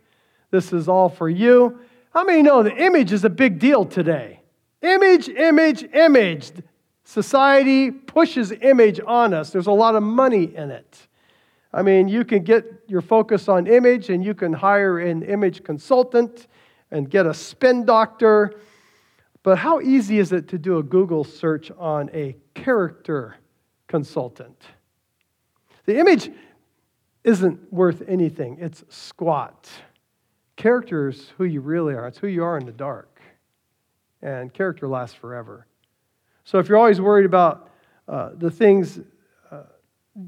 This 0.49 0.71
is 0.71 0.87
all 0.87 1.09
for 1.09 1.29
you. 1.29 1.79
How 2.13 2.23
many 2.23 2.41
know 2.41 2.63
the 2.63 2.75
image 2.75 3.11
is 3.11 3.25
a 3.25 3.29
big 3.29 3.59
deal 3.59 3.85
today? 3.85 4.41
Image, 4.81 5.29
image, 5.29 5.83
image. 5.93 6.51
Society 7.03 7.91
pushes 7.91 8.53
image 8.61 8.99
on 9.05 9.33
us. 9.33 9.49
There's 9.49 9.67
a 9.67 9.71
lot 9.71 9.95
of 9.95 10.03
money 10.03 10.55
in 10.55 10.71
it. 10.71 11.07
I 11.73 11.81
mean, 11.81 12.07
you 12.07 12.25
can 12.25 12.43
get 12.43 12.65
your 12.87 13.01
focus 13.01 13.47
on 13.47 13.67
image 13.67 14.09
and 14.09 14.23
you 14.23 14.33
can 14.33 14.51
hire 14.51 14.99
an 14.99 15.23
image 15.23 15.63
consultant 15.63 16.47
and 16.91 17.09
get 17.09 17.25
a 17.25 17.33
spin 17.33 17.85
doctor. 17.85 18.59
But 19.43 19.57
how 19.57 19.79
easy 19.79 20.19
is 20.19 20.31
it 20.31 20.49
to 20.49 20.57
do 20.57 20.77
a 20.77 20.83
Google 20.83 21.23
search 21.23 21.71
on 21.71 22.09
a 22.13 22.35
character 22.53 23.35
consultant? 23.87 24.61
The 25.85 25.97
image 25.97 26.29
isn't 27.23 27.71
worth 27.71 28.03
anything, 28.07 28.57
it's 28.59 28.83
squat. 28.89 29.69
Character 30.57 31.09
is 31.09 31.31
who 31.37 31.45
you 31.45 31.61
really 31.61 31.93
are, 31.93 32.07
it's 32.07 32.17
who 32.17 32.27
you 32.27 32.43
are 32.43 32.57
in 32.57 32.65
the 32.65 32.71
dark 32.71 33.11
and 34.21 34.53
character 34.53 34.87
lasts 34.87 35.15
forever. 35.15 35.67
So 36.43 36.59
if 36.59 36.69
you're 36.69 36.77
always 36.77 37.01
worried 37.01 37.25
about 37.25 37.69
uh, 38.07 38.31
the 38.37 38.51
things, 38.51 38.99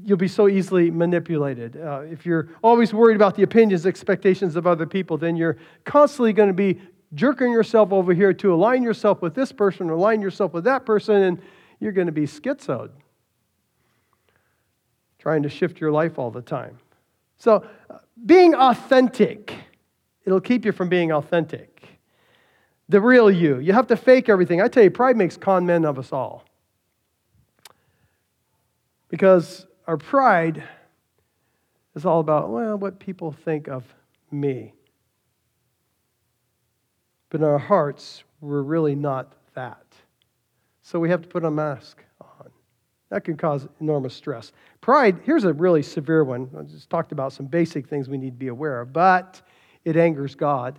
you'll 0.02 0.16
be 0.16 0.28
so 0.28 0.48
easily 0.48 0.90
manipulated. 0.90 1.76
Uh, 1.76 2.00
if 2.00 2.24
you're 2.24 2.48
always 2.62 2.94
worried 2.94 3.16
about 3.16 3.34
the 3.34 3.42
opinions, 3.42 3.86
expectations 3.86 4.56
of 4.56 4.66
other 4.66 4.86
people, 4.86 5.18
then 5.18 5.36
you're 5.36 5.56
constantly 5.84 6.32
going 6.32 6.48
to 6.48 6.54
be 6.54 6.80
jerking 7.14 7.52
yourself 7.52 7.92
over 7.92 8.14
here 8.14 8.32
to 8.32 8.52
align 8.52 8.82
yourself 8.82 9.22
with 9.22 9.34
this 9.34 9.52
person, 9.52 9.90
or 9.90 9.92
align 9.92 10.20
yourself 10.20 10.52
with 10.52 10.64
that 10.64 10.86
person, 10.86 11.22
and 11.22 11.42
you're 11.80 11.92
going 11.92 12.06
to 12.06 12.12
be 12.12 12.26
schizoed, 12.26 12.90
trying 15.18 15.42
to 15.42 15.48
shift 15.48 15.80
your 15.80 15.92
life 15.92 16.18
all 16.18 16.30
the 16.30 16.42
time. 16.42 16.78
So, 17.36 17.64
uh, 17.90 17.98
being 18.26 18.54
authentic, 18.54 19.54
it'll 20.24 20.40
keep 20.40 20.64
you 20.64 20.72
from 20.72 20.88
being 20.88 21.12
authentic 21.12 21.74
the 22.88 23.00
real 23.00 23.30
you. 23.30 23.58
You 23.58 23.72
have 23.72 23.86
to 23.88 23.96
fake 23.96 24.28
everything. 24.28 24.60
I 24.60 24.68
tell 24.68 24.82
you, 24.82 24.90
pride 24.90 25.16
makes 25.16 25.36
con 25.36 25.64
men 25.66 25.84
of 25.84 25.98
us 25.98 26.12
all. 26.12 26.44
Because 29.08 29.66
our 29.86 29.96
pride 29.96 30.62
is 31.94 32.04
all 32.04 32.20
about, 32.20 32.50
well, 32.50 32.76
what 32.76 32.98
people 32.98 33.32
think 33.32 33.68
of 33.68 33.84
me. 34.30 34.74
But 37.30 37.40
in 37.40 37.46
our 37.46 37.58
hearts, 37.58 38.24
we're 38.40 38.62
really 38.62 38.94
not 38.94 39.34
that. 39.54 39.84
So 40.82 40.98
we 40.98 41.10
have 41.10 41.22
to 41.22 41.28
put 41.28 41.44
a 41.44 41.50
mask 41.50 42.02
on. 42.20 42.50
That 43.10 43.24
can 43.24 43.36
cause 43.36 43.66
enormous 43.80 44.14
stress. 44.14 44.52
Pride, 44.80 45.20
here's 45.24 45.44
a 45.44 45.52
really 45.52 45.82
severe 45.82 46.24
one. 46.24 46.50
I 46.58 46.62
just 46.62 46.90
talked 46.90 47.12
about 47.12 47.32
some 47.32 47.46
basic 47.46 47.88
things 47.88 48.08
we 48.08 48.18
need 48.18 48.30
to 48.30 48.38
be 48.38 48.48
aware 48.48 48.80
of, 48.80 48.92
but 48.92 49.40
it 49.84 49.96
angers 49.96 50.34
God. 50.34 50.78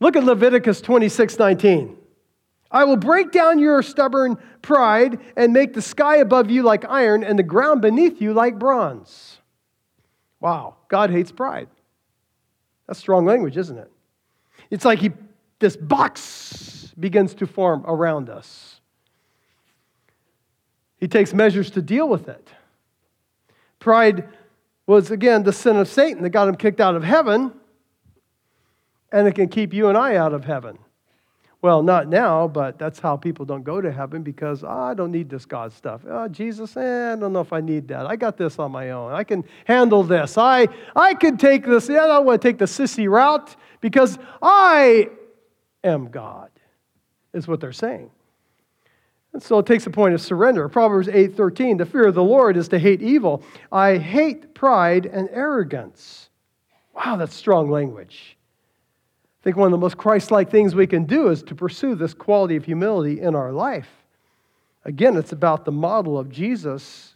Look 0.00 0.16
at 0.16 0.24
Leviticus 0.24 0.80
26 0.80 1.38
19. 1.38 1.96
I 2.70 2.84
will 2.84 2.96
break 2.96 3.30
down 3.30 3.58
your 3.58 3.82
stubborn 3.82 4.38
pride 4.62 5.20
and 5.36 5.52
make 5.52 5.74
the 5.74 5.82
sky 5.82 6.16
above 6.16 6.50
you 6.50 6.62
like 6.62 6.84
iron 6.84 7.22
and 7.22 7.38
the 7.38 7.44
ground 7.44 7.80
beneath 7.82 8.20
you 8.20 8.32
like 8.32 8.58
bronze. 8.58 9.38
Wow, 10.40 10.76
God 10.88 11.10
hates 11.10 11.32
pride. 11.32 11.68
That's 12.86 12.98
strong 12.98 13.24
language, 13.24 13.56
isn't 13.56 13.78
it? 13.78 13.90
It's 14.70 14.84
like 14.84 14.98
he, 14.98 15.12
this 15.58 15.76
box 15.76 16.92
begins 16.98 17.34
to 17.34 17.46
form 17.46 17.84
around 17.86 18.28
us. 18.28 18.80
He 20.98 21.08
takes 21.08 21.34
measures 21.34 21.70
to 21.72 21.82
deal 21.82 22.08
with 22.08 22.28
it. 22.28 22.48
Pride 23.78 24.28
was, 24.86 25.10
again, 25.10 25.42
the 25.42 25.52
sin 25.52 25.76
of 25.76 25.88
Satan 25.88 26.22
that 26.22 26.30
got 26.30 26.48
him 26.48 26.56
kicked 26.56 26.80
out 26.80 26.94
of 26.94 27.04
heaven, 27.04 27.52
and 29.12 29.28
it 29.28 29.34
can 29.34 29.48
keep 29.48 29.74
you 29.74 29.88
and 29.88 29.98
I 29.98 30.16
out 30.16 30.32
of 30.32 30.44
heaven. 30.44 30.78
Well, 31.66 31.82
not 31.82 32.06
now, 32.06 32.46
but 32.46 32.78
that's 32.78 33.00
how 33.00 33.16
people 33.16 33.44
don't 33.44 33.64
go 33.64 33.80
to 33.80 33.90
heaven 33.90 34.22
because 34.22 34.62
oh, 34.62 34.68
I 34.68 34.94
don't 34.94 35.10
need 35.10 35.28
this 35.28 35.44
God 35.44 35.72
stuff. 35.72 36.02
Oh, 36.08 36.28
Jesus, 36.28 36.76
eh, 36.76 37.12
I 37.12 37.16
don't 37.16 37.32
know 37.32 37.40
if 37.40 37.52
I 37.52 37.60
need 37.60 37.88
that. 37.88 38.06
I 38.06 38.14
got 38.14 38.36
this 38.36 38.60
on 38.60 38.70
my 38.70 38.90
own. 38.90 39.10
I 39.10 39.24
can 39.24 39.42
handle 39.64 40.04
this. 40.04 40.38
I, 40.38 40.68
I 40.94 41.14
can 41.14 41.36
take 41.36 41.66
this. 41.66 41.88
Yeah, 41.88 42.04
I 42.04 42.06
don't 42.06 42.24
want 42.24 42.40
to 42.40 42.48
take 42.48 42.58
the 42.58 42.66
sissy 42.66 43.10
route 43.10 43.56
because 43.80 44.16
I 44.40 45.10
am 45.82 46.08
God, 46.08 46.50
is 47.32 47.48
what 47.48 47.58
they're 47.58 47.72
saying. 47.72 48.12
And 49.32 49.42
so 49.42 49.58
it 49.58 49.66
takes 49.66 49.88
a 49.88 49.90
point 49.90 50.14
of 50.14 50.20
surrender. 50.20 50.68
Proverbs 50.68 51.08
8:13, 51.08 51.78
the 51.78 51.86
fear 51.86 52.06
of 52.06 52.14
the 52.14 52.22
Lord 52.22 52.56
is 52.56 52.68
to 52.68 52.78
hate 52.78 53.02
evil. 53.02 53.42
I 53.72 53.96
hate 53.96 54.54
pride 54.54 55.06
and 55.06 55.28
arrogance. 55.32 56.30
Wow, 56.94 57.16
that's 57.16 57.34
strong 57.34 57.72
language. 57.72 58.35
I 59.46 59.48
think 59.48 59.58
one 59.58 59.66
of 59.66 59.70
the 59.70 59.78
most 59.78 59.96
Christ-like 59.96 60.50
things 60.50 60.74
we 60.74 60.88
can 60.88 61.04
do 61.04 61.28
is 61.28 61.40
to 61.44 61.54
pursue 61.54 61.94
this 61.94 62.12
quality 62.12 62.56
of 62.56 62.64
humility 62.64 63.20
in 63.20 63.36
our 63.36 63.52
life. 63.52 63.88
Again, 64.84 65.16
it's 65.16 65.30
about 65.30 65.64
the 65.64 65.70
model 65.70 66.18
of 66.18 66.32
Jesus, 66.32 67.14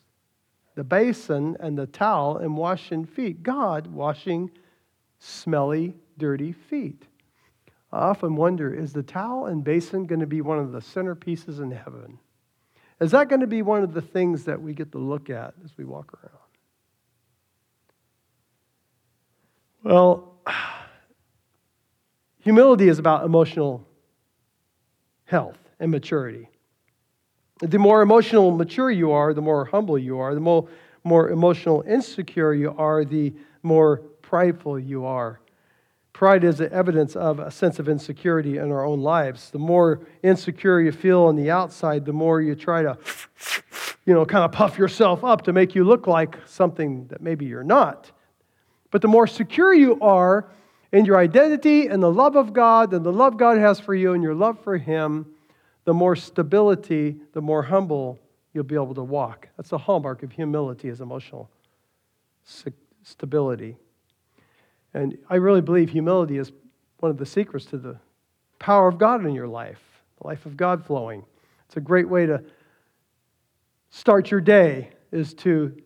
the 0.76 0.84
basin 0.84 1.56
and 1.58 1.76
the 1.76 1.88
towel 1.88 2.36
and 2.36 2.56
washing 2.56 3.04
feet. 3.04 3.42
God 3.42 3.88
washing 3.88 4.48
smelly, 5.18 5.96
dirty 6.18 6.52
feet. 6.52 7.02
I 7.92 7.98
often 7.98 8.36
wonder 8.36 8.72
is 8.72 8.92
the 8.92 9.02
towel 9.02 9.46
and 9.46 9.64
basin 9.64 10.06
going 10.06 10.20
to 10.20 10.26
be 10.28 10.40
one 10.40 10.60
of 10.60 10.70
the 10.70 10.78
centerpieces 10.78 11.60
in 11.60 11.72
heaven? 11.72 12.20
Is 13.00 13.10
that 13.10 13.28
going 13.28 13.40
to 13.40 13.48
be 13.48 13.62
one 13.62 13.82
of 13.82 13.92
the 13.92 14.02
things 14.02 14.44
that 14.44 14.62
we 14.62 14.72
get 14.72 14.92
to 14.92 14.98
look 14.98 15.30
at 15.30 15.54
as 15.64 15.76
we 15.76 15.84
walk 15.84 16.14
around? 16.22 16.38
Well, 19.82 20.29
humility 22.40 22.88
is 22.88 22.98
about 22.98 23.24
emotional 23.24 23.86
health 25.24 25.58
and 25.78 25.90
maturity. 25.90 26.48
The 27.60 27.78
more 27.78 28.02
emotional 28.02 28.50
mature 28.50 28.90
you 28.90 29.12
are, 29.12 29.34
the 29.34 29.42
more 29.42 29.66
humble 29.66 29.98
you 29.98 30.18
are. 30.18 30.34
The 30.34 30.40
more, 30.40 30.68
more 31.04 31.30
emotional 31.30 31.82
insecure 31.86 32.54
you 32.54 32.74
are, 32.76 33.04
the 33.04 33.34
more 33.62 33.98
prideful 34.22 34.78
you 34.78 35.04
are. 35.04 35.40
Pride 36.12 36.42
is 36.44 36.58
the 36.58 36.72
evidence 36.72 37.16
of 37.16 37.38
a 37.38 37.50
sense 37.50 37.78
of 37.78 37.88
insecurity 37.88 38.58
in 38.58 38.72
our 38.72 38.84
own 38.84 39.00
lives. 39.00 39.50
The 39.50 39.58
more 39.58 40.00
insecure 40.22 40.80
you 40.80 40.92
feel 40.92 41.22
on 41.22 41.36
the 41.36 41.50
outside, 41.50 42.04
the 42.04 42.12
more 42.12 42.40
you 42.40 42.54
try 42.54 42.82
to, 42.82 42.98
you 44.04 44.14
know, 44.14 44.24
kind 44.24 44.44
of 44.44 44.52
puff 44.52 44.76
yourself 44.76 45.22
up 45.22 45.42
to 45.42 45.52
make 45.52 45.74
you 45.74 45.84
look 45.84 46.06
like 46.06 46.36
something 46.46 47.06
that 47.08 47.20
maybe 47.20 47.44
you're 47.46 47.62
not. 47.62 48.10
But 48.90 49.02
the 49.02 49.08
more 49.08 49.26
secure 49.26 49.72
you 49.72 50.00
are 50.00 50.50
in 50.92 51.04
your 51.04 51.16
identity 51.18 51.86
and 51.86 52.02
the 52.02 52.10
love 52.10 52.36
of 52.36 52.52
God 52.52 52.92
and 52.92 53.04
the 53.04 53.12
love 53.12 53.36
God 53.36 53.58
has 53.58 53.78
for 53.78 53.94
you 53.94 54.12
and 54.12 54.22
your 54.22 54.34
love 54.34 54.58
for 54.62 54.76
Him, 54.76 55.26
the 55.84 55.94
more 55.94 56.16
stability, 56.16 57.16
the 57.32 57.40
more 57.40 57.62
humble 57.62 58.18
you'll 58.52 58.64
be 58.64 58.74
able 58.74 58.94
to 58.94 59.02
walk. 59.02 59.48
That's 59.56 59.70
the 59.70 59.78
hallmark 59.78 60.22
of 60.22 60.32
humility 60.32 60.88
is 60.88 61.00
emotional 61.00 61.48
stability. 63.02 63.76
And 64.94 65.18
I 65.28 65.36
really 65.36 65.60
believe 65.60 65.90
humility 65.90 66.38
is 66.38 66.52
one 66.98 67.10
of 67.10 67.18
the 67.18 67.26
secrets 67.26 67.66
to 67.66 67.78
the 67.78 67.96
power 68.58 68.88
of 68.88 68.98
God 68.98 69.24
in 69.24 69.34
your 69.34 69.48
life, 69.48 69.80
the 70.20 70.26
life 70.26 70.46
of 70.46 70.56
God 70.56 70.84
flowing. 70.84 71.24
It's 71.66 71.76
a 71.76 71.80
great 71.80 72.08
way 72.08 72.26
to 72.26 72.42
start 73.90 74.30
your 74.30 74.40
day 74.40 74.90
is 75.12 75.34
to 75.34 75.76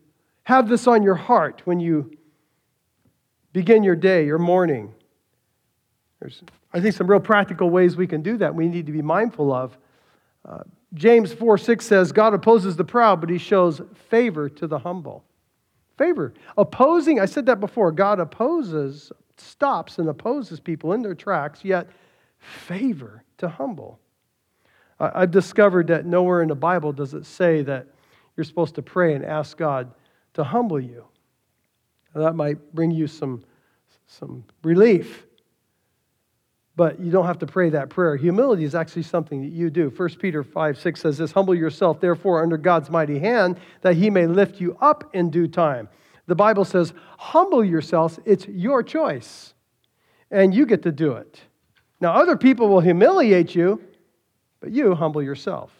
have 0.45 0.69
this 0.69 0.87
on 0.87 1.03
your 1.03 1.14
heart 1.14 1.62
when 1.64 1.81
you 1.81 2.17
begin 3.55 3.83
your 3.83 3.97
day, 3.97 4.27
your 4.27 4.38
morning. 4.38 4.93
There's, 6.21 6.43
I 6.75 6.81
think, 6.81 6.95
some 6.95 7.07
real 7.07 7.21
practical 7.21 7.71
ways 7.71 7.97
we 7.97 8.07
can 8.07 8.21
do 8.21 8.37
that. 8.37 8.55
We 8.55 8.69
need 8.69 8.85
to 8.85 8.93
be 8.93 9.01
mindful 9.01 9.51
of. 9.51 9.79
Uh, 10.47 10.64
James 10.93 11.33
4 11.33 11.57
6 11.57 11.87
says, 11.87 12.12
God 12.12 12.35
opposes 12.35 12.77
the 12.77 12.85
proud, 12.85 13.21
but 13.21 13.31
he 13.31 13.38
shows 13.38 13.81
favor 14.11 14.51
to 14.51 14.67
the 14.67 14.79
humble. 14.79 15.25
Favor. 15.97 16.35
Opposing, 16.59 17.21
I 17.21 17.25
said 17.25 17.47
that 17.47 17.61
before, 17.61 17.93
God 17.93 18.21
opposes, 18.21 19.12
stops 19.38 19.99
and 19.99 20.09
opposes 20.09 20.61
people 20.61 20.93
in 20.93 21.03
their 21.03 21.14
tracks, 21.14 21.64
yet 21.64 21.88
favor 22.38 23.23
to 23.38 23.49
humble. 23.49 24.01
I've 25.01 25.31
discovered 25.31 25.88
that 25.88 26.07
nowhere 26.07 26.43
in 26.43 26.49
the 26.49 26.55
Bible 26.55 26.93
does 26.93 27.14
it 27.14 27.27
say 27.27 27.62
that 27.62 27.87
you're 28.37 28.45
supposed 28.45 28.75
to 28.77 28.83
pray 28.83 29.14
and 29.14 29.25
ask 29.25 29.57
God 29.57 29.93
to 30.35 30.45
humble 30.45 30.81
you. 30.81 31.05
That 32.14 32.35
might 32.35 32.72
bring 32.72 32.90
you 32.90 33.07
some, 33.07 33.44
some 34.07 34.44
relief. 34.62 35.27
But 36.77 36.98
you 37.00 37.12
don't 37.12 37.27
have 37.27 37.38
to 37.38 37.46
pray 37.46 37.70
that 37.70 37.90
prayer. 37.90 38.16
Humility 38.16 38.64
is 38.64 38.74
actually 38.74 39.05
something 39.05 39.42
that 39.42 39.53
you 39.53 39.70
do. 39.70 39.90
1 39.90 40.09
Peter 40.16 40.42
5 40.42 40.79
6 40.79 41.00
says 41.00 41.18
this 41.18 41.33
Humble 41.33 41.55
yourself, 41.55 42.00
therefore, 42.00 42.42
under 42.42 42.57
God's 42.57 42.90
mighty 42.90 43.18
hand, 43.18 43.61
that 43.83 43.94
he 43.94 44.11
may 44.11 44.27
lift 44.27 44.61
you 44.61 44.77
up 44.81 45.11
in 45.14 45.31
due 45.31 45.46
time. 45.46 45.88
The 46.27 46.35
Bible 46.35 46.64
says, 46.64 46.92
Humble 47.18 47.64
yourselves, 47.64 48.18
it's 48.24 48.46
your 48.48 48.83
choice, 48.83 49.55
and 50.31 50.55
you 50.55 50.66
get 50.66 50.83
to 50.83 50.92
do 50.92 51.12
it. 51.12 51.40
Now, 52.00 52.14
other 52.14 52.37
people 52.37 52.68
will 52.68 52.81
humiliate 52.81 53.55
you, 53.55 53.81
but 54.61 54.72
you 54.72 54.94
humble 54.94 55.22
yourself. 55.22 55.70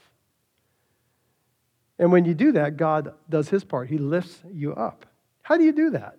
And 1.98 2.12
when 2.12 2.24
you 2.24 2.34
do 2.34 2.52
that, 2.52 2.76
God 2.76 3.14
does 3.28 3.48
his 3.48 3.64
part. 3.64 3.88
He 3.88 3.98
lifts 3.98 4.42
you 4.52 4.74
up. 4.74 5.06
How 5.42 5.56
do 5.56 5.64
you 5.64 5.72
do 5.72 5.90
that? 5.90 6.16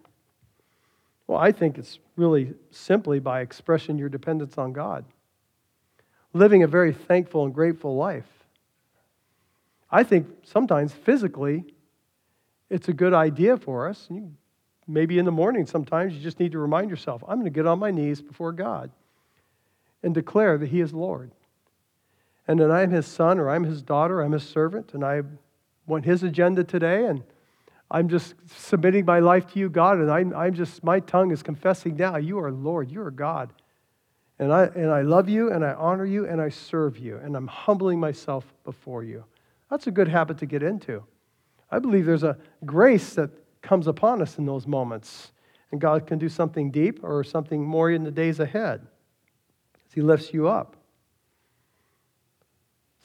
Well, 1.28 1.40
I 1.40 1.52
think 1.52 1.78
it's 1.78 2.00
really 2.16 2.54
simply 2.72 3.20
by 3.20 3.42
expressing 3.42 3.98
your 3.98 4.10
dependence 4.10 4.58
on 4.58 4.74
God, 4.74 5.06
living 6.34 6.64
a 6.64 6.68
very 6.68 6.94
thankful 6.94 7.46
and 7.46 7.54
grateful 7.54 7.96
life. 7.96 8.28
I 9.90 10.04
think 10.04 10.28
sometimes 10.44 10.94
physically, 10.94 11.64
it's 12.70 12.90
a 12.90 12.94
good 12.94 13.14
idea 13.14 13.58
for 13.58 13.88
us. 13.88 14.10
maybe 14.88 15.18
in 15.18 15.26
the 15.26 15.32
morning, 15.32 15.66
sometimes 15.66 16.14
you 16.14 16.20
just 16.20 16.40
need 16.40 16.52
to 16.52 16.60
remind 16.60 16.90
yourself 16.90 17.24
I'm 17.28 17.40
going 17.40 17.46
to 17.46 17.50
get 17.50 17.66
on 17.66 17.80
my 17.80 17.92
knees 17.92 18.22
before 18.22 18.52
God 18.52 18.92
and 20.04 20.14
declare 20.14 20.58
that 20.58 20.68
He 20.68 20.82
is 20.82 20.94
Lord. 20.94 21.32
And 22.48 22.60
that 22.60 22.70
I'm 22.70 22.92
His 22.92 23.08
son 23.08 23.40
or 23.40 23.50
I'm 23.50 23.64
His 23.64 23.82
daughter, 23.82 24.22
I'm 24.22 24.34
His 24.34 24.44
servant, 24.44 24.94
and 24.94 25.04
I 25.04 25.24
want 25.88 26.06
His 26.06 26.22
agenda 26.22 26.64
today. 26.64 27.06
And 27.06 27.24
I'm 27.90 28.10
just 28.10 28.34
submitting 28.48 29.06
my 29.06 29.20
life 29.20 29.52
to 29.54 29.60
you, 29.60 29.70
God, 29.70 30.00
and 30.00 30.12
I'm, 30.12 30.34
I'm 30.34 30.54
just, 30.54 30.84
my 30.84 31.00
tongue 31.00 31.32
is 31.32 31.44
confessing 31.44 31.96
now, 31.96 32.18
you 32.18 32.40
are 32.40 32.52
Lord, 32.52 32.92
you 32.92 33.02
are 33.02 33.12
God. 33.12 33.54
And 34.40 34.52
I, 34.52 34.66
and 34.66 34.92
I 34.92 35.02
love 35.02 35.30
you, 35.30 35.52
and 35.52 35.64
I 35.64 35.74
honor 35.74 36.06
you, 36.06 36.28
and 36.28 36.42
I 36.42 36.50
serve 36.50 36.98
you, 36.98 37.18
and 37.18 37.36
I'm 37.38 37.48
humbling 37.48 38.00
myself 38.00 38.46
before 38.64 39.04
you. 39.04 39.24
That's 39.70 39.88
a 39.88 39.92
good 39.92 40.08
habit 40.08 40.40
to 40.40 40.46
get 40.46 40.62
into. 40.64 41.04
I 41.72 41.80
believe 41.80 42.06
there's 42.06 42.24
a 42.24 42.38
grace 42.66 43.14
that 43.14 43.30
comes 43.62 43.88
upon 43.88 44.22
us 44.22 44.38
in 44.38 44.46
those 44.46 44.68
moments, 44.68 45.32
and 45.72 45.80
God 45.80 46.06
can 46.06 46.20
do 46.20 46.28
something 46.28 46.72
deep 46.72 47.04
or 47.04 47.24
something 47.24 47.64
more 47.64 47.92
in 47.92 48.04
the 48.04 48.12
days 48.12 48.40
ahead 48.40 48.86
as 49.88 49.94
He 49.94 50.02
lifts 50.02 50.34
you 50.34 50.48
up. 50.48 50.76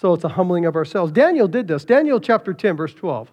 So 0.01 0.15
it's 0.15 0.25
a 0.25 0.29
humbling 0.29 0.65
of 0.65 0.77
ourselves. 0.77 1.13
Daniel 1.13 1.47
did 1.47 1.69
this. 1.69 1.85
Daniel 1.85 2.21
chapter 2.21 2.55
10, 2.55 2.77
verse 2.77 2.95
12. 2.95 3.31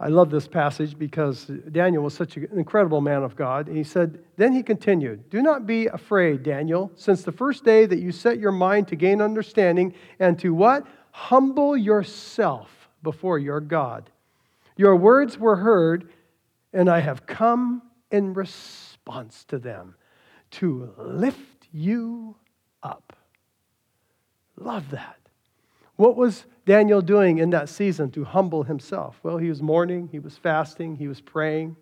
I 0.00 0.08
love 0.08 0.30
this 0.30 0.48
passage 0.48 0.98
because 0.98 1.44
Daniel 1.70 2.02
was 2.02 2.14
such 2.14 2.36
an 2.36 2.48
incredible 2.52 3.00
man 3.00 3.22
of 3.22 3.36
God. 3.36 3.68
And 3.68 3.76
he 3.76 3.84
said, 3.84 4.18
Then 4.36 4.52
he 4.52 4.62
continued, 4.62 5.30
Do 5.30 5.40
not 5.40 5.66
be 5.66 5.86
afraid, 5.86 6.42
Daniel, 6.42 6.90
since 6.96 7.22
the 7.22 7.32
first 7.32 7.64
day 7.64 7.86
that 7.86 8.00
you 8.00 8.10
set 8.10 8.38
your 8.38 8.52
mind 8.52 8.88
to 8.88 8.96
gain 8.96 9.22
understanding 9.22 9.94
and 10.18 10.38
to 10.40 10.52
what? 10.52 10.86
Humble 11.12 11.76
yourself 11.76 12.88
before 13.04 13.38
your 13.38 13.60
God. 13.60 14.10
Your 14.76 14.96
words 14.96 15.38
were 15.38 15.56
heard, 15.56 16.10
and 16.72 16.90
I 16.90 16.98
have 16.98 17.24
come 17.26 17.82
in 18.10 18.34
response 18.34 19.44
to 19.44 19.58
them 19.58 19.94
to 20.52 20.92
lift 20.98 21.68
you 21.72 22.36
up. 22.82 23.16
Love 24.56 24.90
that. 24.90 25.18
What 25.96 26.16
was 26.16 26.46
Daniel 26.66 27.02
doing 27.02 27.38
in 27.38 27.50
that 27.50 27.68
season 27.68 28.10
to 28.12 28.24
humble 28.24 28.62
himself? 28.62 29.18
Well, 29.22 29.36
he 29.36 29.48
was 29.48 29.60
mourning, 29.60 30.08
he 30.10 30.18
was 30.18 30.36
fasting, 30.36 30.96
he 30.96 31.08
was 31.08 31.20
praying. 31.20 31.76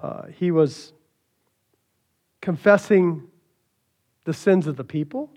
Uh, 0.00 0.26
he 0.26 0.50
was 0.50 0.92
confessing 2.40 3.22
the 4.24 4.32
sins 4.32 4.66
of 4.66 4.76
the 4.76 4.84
people. 4.84 5.30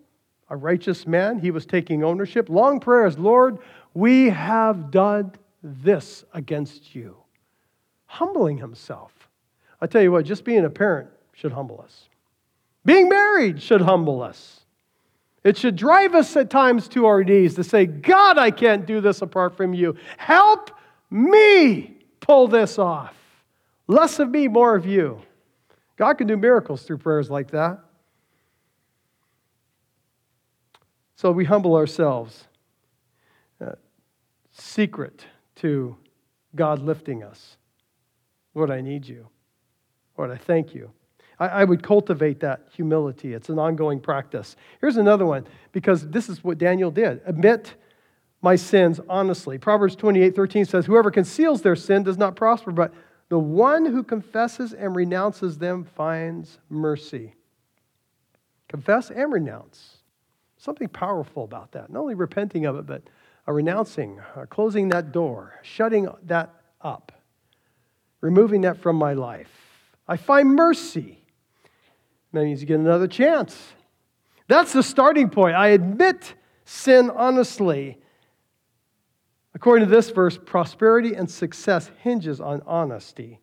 A 0.50 0.56
righteous 0.56 1.08
man, 1.08 1.40
he 1.40 1.52
was 1.52 1.66
taking 1.66 2.04
ownership. 2.04 2.50
Long 2.50 2.80
prayers, 2.80 3.18
Lord, 3.18 3.60
we 3.94 4.30
have 4.30 4.92
done 4.92 5.34
this 5.64 6.24
against 6.34 6.96
you. 6.96 7.18
Humbling 8.06 8.58
himself. 8.58 9.14
I 9.80 9.88
tell 9.88 10.02
you 10.02 10.12
what, 10.12 10.26
just 10.26 10.44
being 10.44 10.66
a 10.66 10.70
parent 10.70 11.10
should 11.34 11.52
humble 11.52 11.82
us. 11.82 12.10
Being 12.84 13.10
married 13.10 13.62
should 13.62 13.82
humble 13.82 14.22
us. 14.22 14.61
It 15.44 15.58
should 15.58 15.76
drive 15.76 16.14
us 16.14 16.36
at 16.36 16.50
times 16.50 16.88
to 16.90 17.08
our 17.08 17.24
knees 17.24 17.56
to 17.56 17.64
say, 17.64 17.86
God, 17.86 18.38
I 18.38 18.52
can't 18.52 18.86
do 18.86 19.02
this 19.02 19.22
apart 19.22 19.58
from 19.58 19.74
you. 19.74 19.96
Help 20.18 20.72
me 21.10 21.98
pull 22.20 22.48
this 22.48 22.78
off. 22.78 23.16
Less 23.88 24.20
of 24.20 24.30
me, 24.30 24.48
more 24.48 24.76
of 24.76 24.86
you. 24.86 25.22
God 25.98 26.14
can 26.14 26.28
do 26.28 26.38
miracles 26.38 26.84
through 26.84 27.00
prayers 27.00 27.30
like 27.30 27.52
that. 27.52 27.80
So 31.16 31.32
we 31.32 31.46
humble 31.46 31.76
ourselves. 31.76 32.48
Uh, 33.60 33.74
secret 34.52 35.26
to 35.58 35.96
God 36.56 36.80
lifting 36.80 37.24
us. 37.24 37.58
Lord, 38.54 38.72
I 38.72 38.82
need 38.82 39.08
you. 39.08 39.28
Lord, 40.18 40.32
I 40.32 40.38
thank 40.38 40.74
you. 40.74 40.92
I, 41.42 41.48
I 41.48 41.64
would 41.64 41.82
cultivate 41.82 42.40
that 42.42 42.68
humility. 42.72 43.34
It's 43.34 43.50
an 43.50 43.58
ongoing 43.58 44.00
practice. 44.00 44.56
Here's 44.80 44.98
another 44.98 45.26
one, 45.26 45.48
because 45.72 46.08
this 46.08 46.30
is 46.30 46.44
what 46.44 46.60
Daniel 46.60 46.92
did 46.92 47.22
admit 47.26 47.74
my 48.44 48.56
sins 48.56 49.00
honestly. 49.10 49.58
Proverbs 49.58 49.96
28 49.96 50.36
13 50.36 50.66
says, 50.66 50.86
Whoever 50.86 51.10
conceals 51.12 51.62
their 51.62 51.76
sin 51.76 52.04
does 52.04 52.18
not 52.18 52.36
prosper, 52.36 52.72
but 52.72 52.94
the 53.30 53.40
one 53.40 53.86
who 53.86 54.04
confesses 54.04 54.74
and 54.74 54.96
renounces 54.96 55.58
them 55.58 55.84
finds 55.84 56.60
mercy. 56.70 57.34
Confess 58.68 59.10
and 59.10 59.34
renounce. 59.34 59.98
Something 60.58 60.90
powerful 60.90 61.44
about 61.44 61.72
that. 61.72 61.90
Not 61.90 62.02
only 62.02 62.14
repenting 62.14 62.66
of 62.66 62.78
it, 62.78 62.86
but 62.86 63.02
a 63.48 63.54
renouncing, 63.54 64.20
uh, 64.36 64.46
closing 64.46 64.90
that 64.90 65.12
door, 65.12 65.60
shutting 65.64 66.08
that 66.24 66.54
up, 66.82 67.12
removing 68.22 68.62
that 68.62 68.78
from 68.78 68.96
my 68.96 69.14
life. 69.14 69.50
I 70.08 70.18
find 70.18 70.56
mercy. 70.56 71.21
That 72.34 72.44
means 72.44 72.62
you 72.62 72.68
get 72.68 72.80
another 72.80 73.08
chance. 73.08 73.74
That's 74.48 74.74
the 74.74 74.84
starting 74.84 75.30
point. 75.30 75.56
I 75.56 75.70
admit 75.70 76.34
sin 76.66 77.10
honestly. 77.10 77.98
According 79.54 79.88
to 79.88 79.94
this 79.94 80.10
verse, 80.10 80.38
prosperity 80.38 81.14
and 81.14 81.30
success 81.30 81.92
hinges 82.02 82.40
on 82.40 82.62
honesty. 82.66 83.40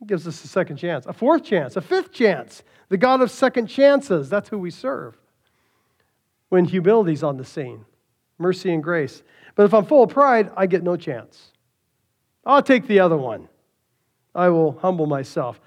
It 0.00 0.06
gives 0.06 0.26
us 0.26 0.42
a 0.44 0.48
second 0.48 0.76
chance, 0.76 1.06
a 1.06 1.12
fourth 1.12 1.44
chance, 1.44 1.76
a 1.76 1.80
fifth 1.80 2.12
chance. 2.12 2.62
The 2.88 2.96
God 2.96 3.20
of 3.20 3.30
second 3.30 3.66
chances, 3.66 4.28
that's 4.30 4.48
who 4.48 4.58
we 4.58 4.70
serve. 4.70 5.16
When 6.48 6.64
humility's 6.64 7.22
on 7.22 7.36
the 7.36 7.44
scene, 7.44 7.84
mercy 8.38 8.72
and 8.72 8.82
grace. 8.82 9.22
But 9.54 9.64
if 9.64 9.74
I'm 9.74 9.84
full 9.84 10.04
of 10.04 10.10
pride, 10.10 10.50
I 10.56 10.66
get 10.66 10.82
no 10.82 10.96
chance. 10.96 11.52
I'll 12.44 12.62
take 12.62 12.86
the 12.86 13.00
other 13.00 13.16
one. 13.16 13.48
I 14.34 14.48
will 14.48 14.72
humble 14.72 15.06
myself. 15.06 15.60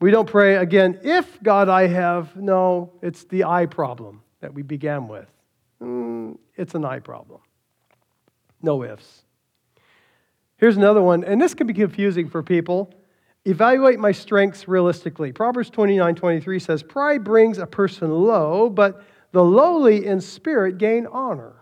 We 0.00 0.10
don't 0.10 0.28
pray 0.28 0.56
again, 0.56 0.98
if 1.02 1.42
God 1.42 1.68
I 1.68 1.86
have. 1.86 2.34
No, 2.34 2.92
it's 3.02 3.24
the 3.24 3.44
I 3.44 3.66
problem 3.66 4.22
that 4.40 4.54
we 4.54 4.62
began 4.62 5.08
with. 5.08 5.28
Mm, 5.82 6.38
it's 6.56 6.74
an 6.74 6.84
I 6.84 7.00
problem. 7.00 7.40
No 8.62 8.82
ifs. 8.82 9.24
Here's 10.56 10.76
another 10.76 11.02
one, 11.02 11.24
and 11.24 11.40
this 11.40 11.54
can 11.54 11.66
be 11.66 11.74
confusing 11.74 12.28
for 12.28 12.42
people. 12.42 12.92
Evaluate 13.46 13.98
my 13.98 14.12
strengths 14.12 14.68
realistically. 14.68 15.32
Proverbs 15.32 15.70
29 15.70 16.14
23 16.14 16.58
says, 16.58 16.82
Pride 16.82 17.24
brings 17.24 17.58
a 17.58 17.66
person 17.66 18.10
low, 18.10 18.68
but 18.68 19.02
the 19.32 19.42
lowly 19.42 20.06
in 20.06 20.20
spirit 20.20 20.78
gain 20.78 21.06
honor. 21.06 21.59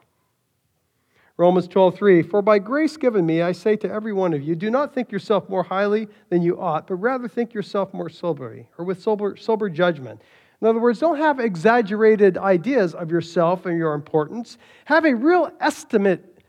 Romans 1.38 1.68
12:3 1.68 2.29
For 2.29 2.42
by 2.42 2.59
grace 2.59 2.96
given 2.96 3.24
me 3.24 3.42
I 3.42 3.53
say 3.53 3.77
to 3.77 3.90
every 3.90 4.12
one 4.12 4.35
of 4.35 4.42
you 4.42 4.57
do 4.57 4.70
not 4.70 4.92
think 4.92 5.12
yourself 5.12 5.48
more 5.48 5.62
highly 5.62 6.09
than 6.31 6.42
you 6.42 6.61
ought 6.61 6.88
but 6.88 6.96
rather 6.96 7.29
think 7.29 7.55
yourself 7.55 7.94
more 7.94 8.09
soberly 8.09 8.66
or 8.77 8.85
with 8.85 9.01
sober, 9.01 9.37
sober 9.37 9.70
judgment. 9.70 10.20
In 10.61 10.66
other 10.66 10.81
words, 10.81 10.98
don't 10.98 11.18
have 11.18 11.38
exaggerated 11.38 12.37
ideas 12.37 12.92
of 12.92 13.12
yourself 13.12 13.66
and 13.66 13.79
your 13.79 13.94
importance. 13.94 14.59
Have 14.87 15.05
a 15.05 15.14
real 15.14 15.53
estimate 15.61 16.42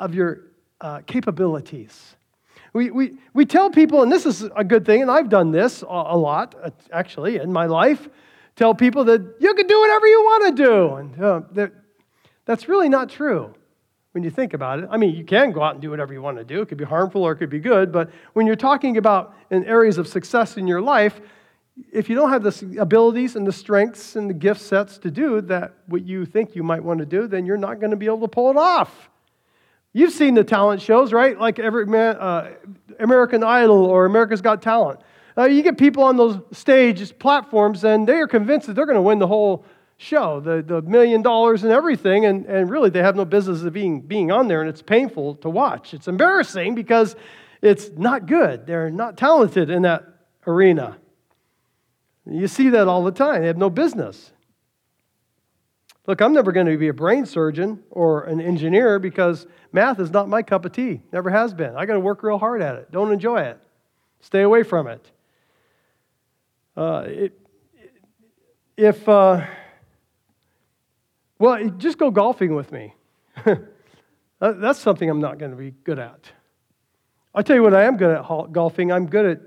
of 0.00 0.12
your 0.12 0.40
uh, 0.80 1.02
capabilities. 1.06 2.16
We, 2.72 2.90
we, 2.90 3.16
we 3.32 3.46
tell 3.46 3.70
people, 3.70 4.02
and 4.02 4.10
this 4.10 4.26
is 4.26 4.42
a 4.56 4.64
good 4.64 4.84
thing, 4.84 5.02
and 5.02 5.08
I've 5.08 5.28
done 5.28 5.52
this 5.52 5.82
a, 5.82 5.86
a 5.86 6.16
lot, 6.16 6.56
uh, 6.60 6.70
actually, 6.92 7.36
in 7.36 7.52
my 7.52 7.66
life, 7.66 8.08
tell 8.56 8.74
people 8.74 9.04
that 9.04 9.36
you 9.38 9.54
can 9.54 9.68
do 9.68 9.80
whatever 9.80 10.06
you 10.08 10.20
want 10.24 10.56
to 10.56 10.62
do. 10.64 10.94
And 10.94 11.22
uh, 11.22 11.68
that's 12.44 12.68
really 12.68 12.88
not 12.88 13.08
true 13.08 13.54
when 14.14 14.22
you 14.22 14.30
think 14.30 14.54
about 14.54 14.78
it. 14.78 14.88
I 14.92 14.96
mean, 14.96 15.16
you 15.16 15.24
can 15.24 15.50
go 15.50 15.60
out 15.60 15.72
and 15.72 15.82
do 15.82 15.90
whatever 15.90 16.12
you 16.12 16.22
want 16.22 16.38
to 16.38 16.44
do. 16.44 16.62
It 16.62 16.68
could 16.68 16.78
be 16.78 16.84
harmful 16.84 17.24
or 17.24 17.32
it 17.32 17.36
could 17.36 17.50
be 17.50 17.58
good. 17.58 17.90
But 17.90 18.10
when 18.34 18.46
you're 18.46 18.54
talking 18.54 18.96
about 18.96 19.34
in 19.50 19.64
areas 19.64 19.98
of 19.98 20.06
success 20.06 20.56
in 20.56 20.68
your 20.68 20.80
life, 20.80 21.20
if 21.92 22.08
you 22.08 22.14
don't 22.14 22.30
have 22.30 22.44
the 22.44 22.76
abilities 22.78 23.34
and 23.34 23.44
the 23.44 23.52
strengths 23.52 24.14
and 24.14 24.30
the 24.30 24.34
gift 24.34 24.60
sets 24.60 24.98
to 24.98 25.10
do 25.10 25.40
that, 25.40 25.74
what 25.86 26.06
you 26.06 26.24
think 26.26 26.54
you 26.54 26.62
might 26.62 26.84
want 26.84 27.00
to 27.00 27.06
do, 27.06 27.26
then 27.26 27.44
you're 27.44 27.56
not 27.56 27.80
going 27.80 27.90
to 27.90 27.96
be 27.96 28.06
able 28.06 28.20
to 28.20 28.28
pull 28.28 28.50
it 28.52 28.56
off. 28.56 29.10
You've 29.92 30.12
seen 30.12 30.34
the 30.34 30.44
talent 30.44 30.80
shows, 30.80 31.12
right? 31.12 31.36
Like 31.36 31.58
every 31.58 31.86
man, 31.86 32.14
uh, 32.14 32.52
American 33.00 33.42
Idol 33.42 33.84
or 33.84 34.06
America's 34.06 34.40
Got 34.40 34.62
Talent. 34.62 35.00
Uh, 35.36 35.46
you 35.46 35.64
get 35.64 35.76
people 35.76 36.04
on 36.04 36.16
those 36.16 36.38
stages, 36.52 37.10
platforms, 37.10 37.82
and 37.82 38.06
they 38.06 38.14
are 38.14 38.28
convinced 38.28 38.68
that 38.68 38.74
they're 38.74 38.86
going 38.86 38.94
to 38.94 39.02
win 39.02 39.18
the 39.18 39.26
whole 39.26 39.64
show, 40.04 40.40
the, 40.40 40.62
the 40.62 40.82
million 40.82 41.22
dollars 41.22 41.64
and 41.64 41.72
everything, 41.72 42.26
and, 42.26 42.46
and 42.46 42.70
really 42.70 42.90
they 42.90 43.00
have 43.00 43.16
no 43.16 43.24
business 43.24 43.62
of 43.62 43.72
being, 43.72 44.02
being 44.02 44.30
on 44.30 44.48
there, 44.48 44.60
and 44.60 44.68
it's 44.68 44.82
painful 44.82 45.36
to 45.36 45.50
watch. 45.50 45.94
It's 45.94 46.06
embarrassing 46.06 46.74
because 46.74 47.16
it's 47.62 47.90
not 47.96 48.26
good. 48.26 48.66
They're 48.66 48.90
not 48.90 49.16
talented 49.16 49.70
in 49.70 49.82
that 49.82 50.04
arena. 50.46 50.98
You 52.26 52.46
see 52.46 52.68
that 52.70 52.86
all 52.86 53.02
the 53.04 53.12
time. 53.12 53.40
They 53.40 53.48
have 53.48 53.56
no 53.56 53.70
business. 53.70 54.32
Look, 56.06 56.20
I'm 56.20 56.34
never 56.34 56.52
going 56.52 56.66
to 56.66 56.76
be 56.76 56.88
a 56.88 56.94
brain 56.94 57.24
surgeon 57.24 57.82
or 57.90 58.24
an 58.24 58.40
engineer 58.40 58.98
because 58.98 59.46
math 59.72 59.98
is 59.98 60.10
not 60.10 60.28
my 60.28 60.42
cup 60.42 60.66
of 60.66 60.72
tea. 60.72 61.00
Never 61.12 61.30
has 61.30 61.54
been. 61.54 61.76
I 61.76 61.86
got 61.86 61.94
to 61.94 62.00
work 62.00 62.22
real 62.22 62.38
hard 62.38 62.60
at 62.60 62.76
it. 62.76 62.92
Don't 62.92 63.10
enjoy 63.10 63.40
it. 63.40 63.58
Stay 64.20 64.42
away 64.42 64.62
from 64.62 64.86
it. 64.86 65.10
Uh, 66.76 67.04
it 67.06 67.40
if 68.76 69.08
uh, 69.08 69.46
well, 71.38 71.68
just 71.70 71.98
go 71.98 72.10
golfing 72.10 72.54
with 72.54 72.72
me. 72.72 72.94
That's 74.40 74.78
something 74.78 75.08
I'm 75.08 75.20
not 75.20 75.38
going 75.38 75.50
to 75.50 75.56
be 75.56 75.72
good 75.84 75.98
at. 75.98 76.30
I'll 77.34 77.42
tell 77.42 77.56
you 77.56 77.62
what 77.62 77.74
I 77.74 77.84
am 77.84 77.96
good 77.96 78.16
at 78.16 78.52
golfing. 78.52 78.92
I'm 78.92 79.06
good 79.06 79.26
at, 79.26 79.40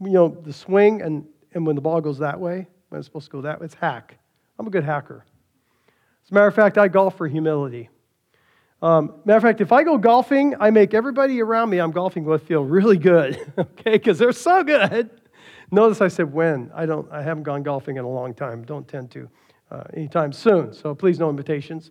you 0.00 0.12
know, 0.12 0.28
the 0.28 0.52
swing 0.52 1.00
and, 1.02 1.26
and 1.54 1.66
when 1.66 1.76
the 1.76 1.82
ball 1.82 2.00
goes 2.00 2.18
that 2.18 2.38
way, 2.38 2.66
when 2.88 2.98
it's 2.98 3.06
supposed 3.06 3.26
to 3.26 3.30
go 3.30 3.40
that 3.42 3.60
way, 3.60 3.66
it's 3.66 3.74
hack. 3.74 4.18
I'm 4.58 4.66
a 4.66 4.70
good 4.70 4.84
hacker. 4.84 5.24
As 6.24 6.30
a 6.30 6.34
matter 6.34 6.46
of 6.46 6.54
fact, 6.54 6.76
I 6.76 6.88
golf 6.88 7.16
for 7.16 7.28
humility. 7.28 7.88
Um, 8.82 9.14
matter 9.24 9.38
of 9.38 9.42
fact, 9.42 9.60
if 9.60 9.72
I 9.72 9.84
go 9.84 9.96
golfing, 9.96 10.54
I 10.60 10.70
make 10.70 10.92
everybody 10.92 11.40
around 11.40 11.70
me 11.70 11.78
I'm 11.78 11.92
golfing 11.92 12.24
with 12.24 12.46
feel 12.46 12.62
really 12.62 12.98
good, 12.98 13.40
okay, 13.58 13.92
because 13.92 14.18
they're 14.18 14.32
so 14.32 14.62
good. 14.62 15.10
Notice 15.70 16.00
I 16.00 16.08
said 16.08 16.32
when. 16.32 16.70
I 16.74 16.84
don't. 16.84 17.10
I 17.10 17.22
haven't 17.22 17.44
gone 17.44 17.62
golfing 17.62 17.96
in 17.96 18.04
a 18.04 18.08
long 18.08 18.34
time. 18.34 18.64
Don't 18.64 18.86
tend 18.86 19.10
to 19.12 19.28
uh, 19.70 19.84
anytime 19.94 20.32
soon. 20.32 20.72
So 20.72 20.94
please, 20.94 21.18
no 21.18 21.30
invitations. 21.30 21.90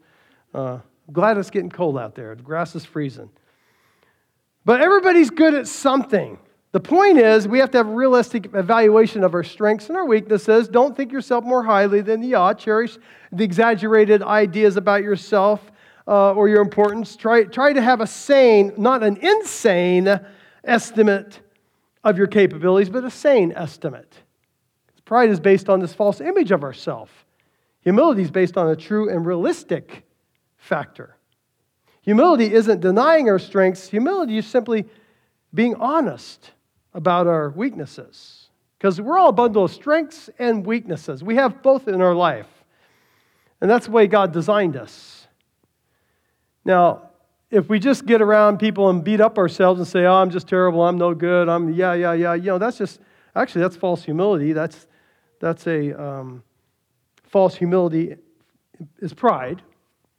Uh, 0.53 0.79
glad 1.11 1.37
it's 1.37 1.49
getting 1.49 1.69
cold 1.69 1.97
out 1.97 2.15
there. 2.15 2.35
The 2.35 2.43
grass 2.43 2.75
is 2.75 2.85
freezing. 2.85 3.29
But 4.63 4.81
everybody's 4.81 5.29
good 5.29 5.53
at 5.53 5.67
something. 5.67 6.39
The 6.71 6.79
point 6.79 7.19
is, 7.19 7.47
we 7.47 7.59
have 7.59 7.71
to 7.71 7.77
have 7.77 7.87
a 7.87 7.93
realistic 7.93 8.49
evaluation 8.53 9.23
of 9.23 9.33
our 9.33 9.43
strengths 9.43 9.87
and 9.87 9.97
our 9.97 10.05
weaknesses. 10.05 10.67
Don't 10.67 10.97
think 10.97 11.11
yourself 11.11 11.45
more 11.45 11.63
highly 11.63 12.01
than 12.01 12.21
you 12.21 12.35
ought. 12.35 12.59
Cherish 12.59 12.97
the 13.31 13.43
exaggerated 13.43 14.21
ideas 14.21 14.75
about 14.75 15.01
yourself 15.03 15.71
uh, 16.07 16.33
or 16.33 16.49
your 16.49 16.61
importance. 16.61 17.15
Try, 17.15 17.43
try 17.43 17.71
to 17.71 17.81
have 17.81 18.01
a 18.01 18.07
sane, 18.07 18.73
not 18.77 19.03
an 19.03 19.17
insane 19.17 20.19
estimate 20.63 21.39
of 22.03 22.17
your 22.17 22.27
capabilities, 22.27 22.89
but 22.89 23.05
a 23.05 23.11
sane 23.11 23.53
estimate. 23.55 24.13
Pride 25.05 25.29
is 25.29 25.39
based 25.39 25.69
on 25.69 25.79
this 25.79 25.93
false 25.93 26.19
image 26.19 26.51
of 26.51 26.63
ourselves. 26.63 27.11
Humility 27.85 28.23
is 28.23 28.31
based 28.31 28.57
on 28.57 28.67
a 28.69 28.75
true 28.75 29.09
and 29.09 29.25
realistic 29.25 30.03
factor. 30.57 31.15
Humility 32.01 32.53
isn't 32.53 32.81
denying 32.81 33.29
our 33.29 33.39
strengths, 33.39 33.87
humility 33.87 34.37
is 34.37 34.45
simply 34.45 34.85
being 35.53 35.75
honest 35.75 36.51
about 36.93 37.27
our 37.27 37.51
weaknesses. 37.51 38.49
Because 38.77 38.99
we're 38.99 39.17
all 39.17 39.29
a 39.29 39.33
bundle 39.33 39.65
of 39.65 39.71
strengths 39.71 40.29
and 40.37 40.65
weaknesses. 40.65 41.23
We 41.23 41.35
have 41.35 41.61
both 41.61 41.87
in 41.87 42.01
our 42.01 42.13
life. 42.13 42.47
And 43.61 43.69
that's 43.69 43.85
the 43.85 43.91
way 43.91 44.07
God 44.07 44.33
designed 44.33 44.75
us. 44.75 45.27
Now, 46.65 47.09
if 47.51 47.69
we 47.69 47.79
just 47.79 48.05
get 48.05 48.21
around 48.21 48.57
people 48.57 48.89
and 48.89 49.03
beat 49.03 49.21
up 49.21 49.37
ourselves 49.37 49.79
and 49.79 49.87
say, 49.87 50.05
oh, 50.05 50.15
I'm 50.15 50.31
just 50.31 50.47
terrible, 50.47 50.83
I'm 50.83 50.97
no 50.97 51.13
good, 51.13 51.47
I'm, 51.47 51.71
yeah, 51.73 51.93
yeah, 51.93 52.13
yeah, 52.13 52.33
you 52.33 52.47
know, 52.47 52.57
that's 52.57 52.77
just, 52.77 52.99
actually, 53.35 53.61
that's 53.61 53.75
false 53.75 54.03
humility. 54.03 54.53
That's, 54.53 54.87
that's 55.39 55.65
a 55.67 56.01
um, 56.01 56.43
false 57.27 57.55
humility 57.55 58.15
is 58.99 59.13
pride 59.13 59.61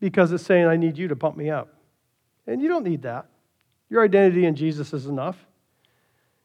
because 0.01 0.33
it's 0.33 0.45
saying, 0.45 0.67
I 0.67 0.77
need 0.77 0.99
you 0.99 1.09
to 1.09 1.17
pump 1.17 1.37
me 1.37 1.51
up. 1.51 1.75
And 2.47 2.63
you 2.63 2.69
don't 2.69 2.85
need 2.85 3.03
that. 3.03 3.27
Your 3.89 4.05
identity 4.05 4.45
in 4.47 4.55
Jesus 4.55 4.93
is 4.93 5.07
enough. 5.07 5.37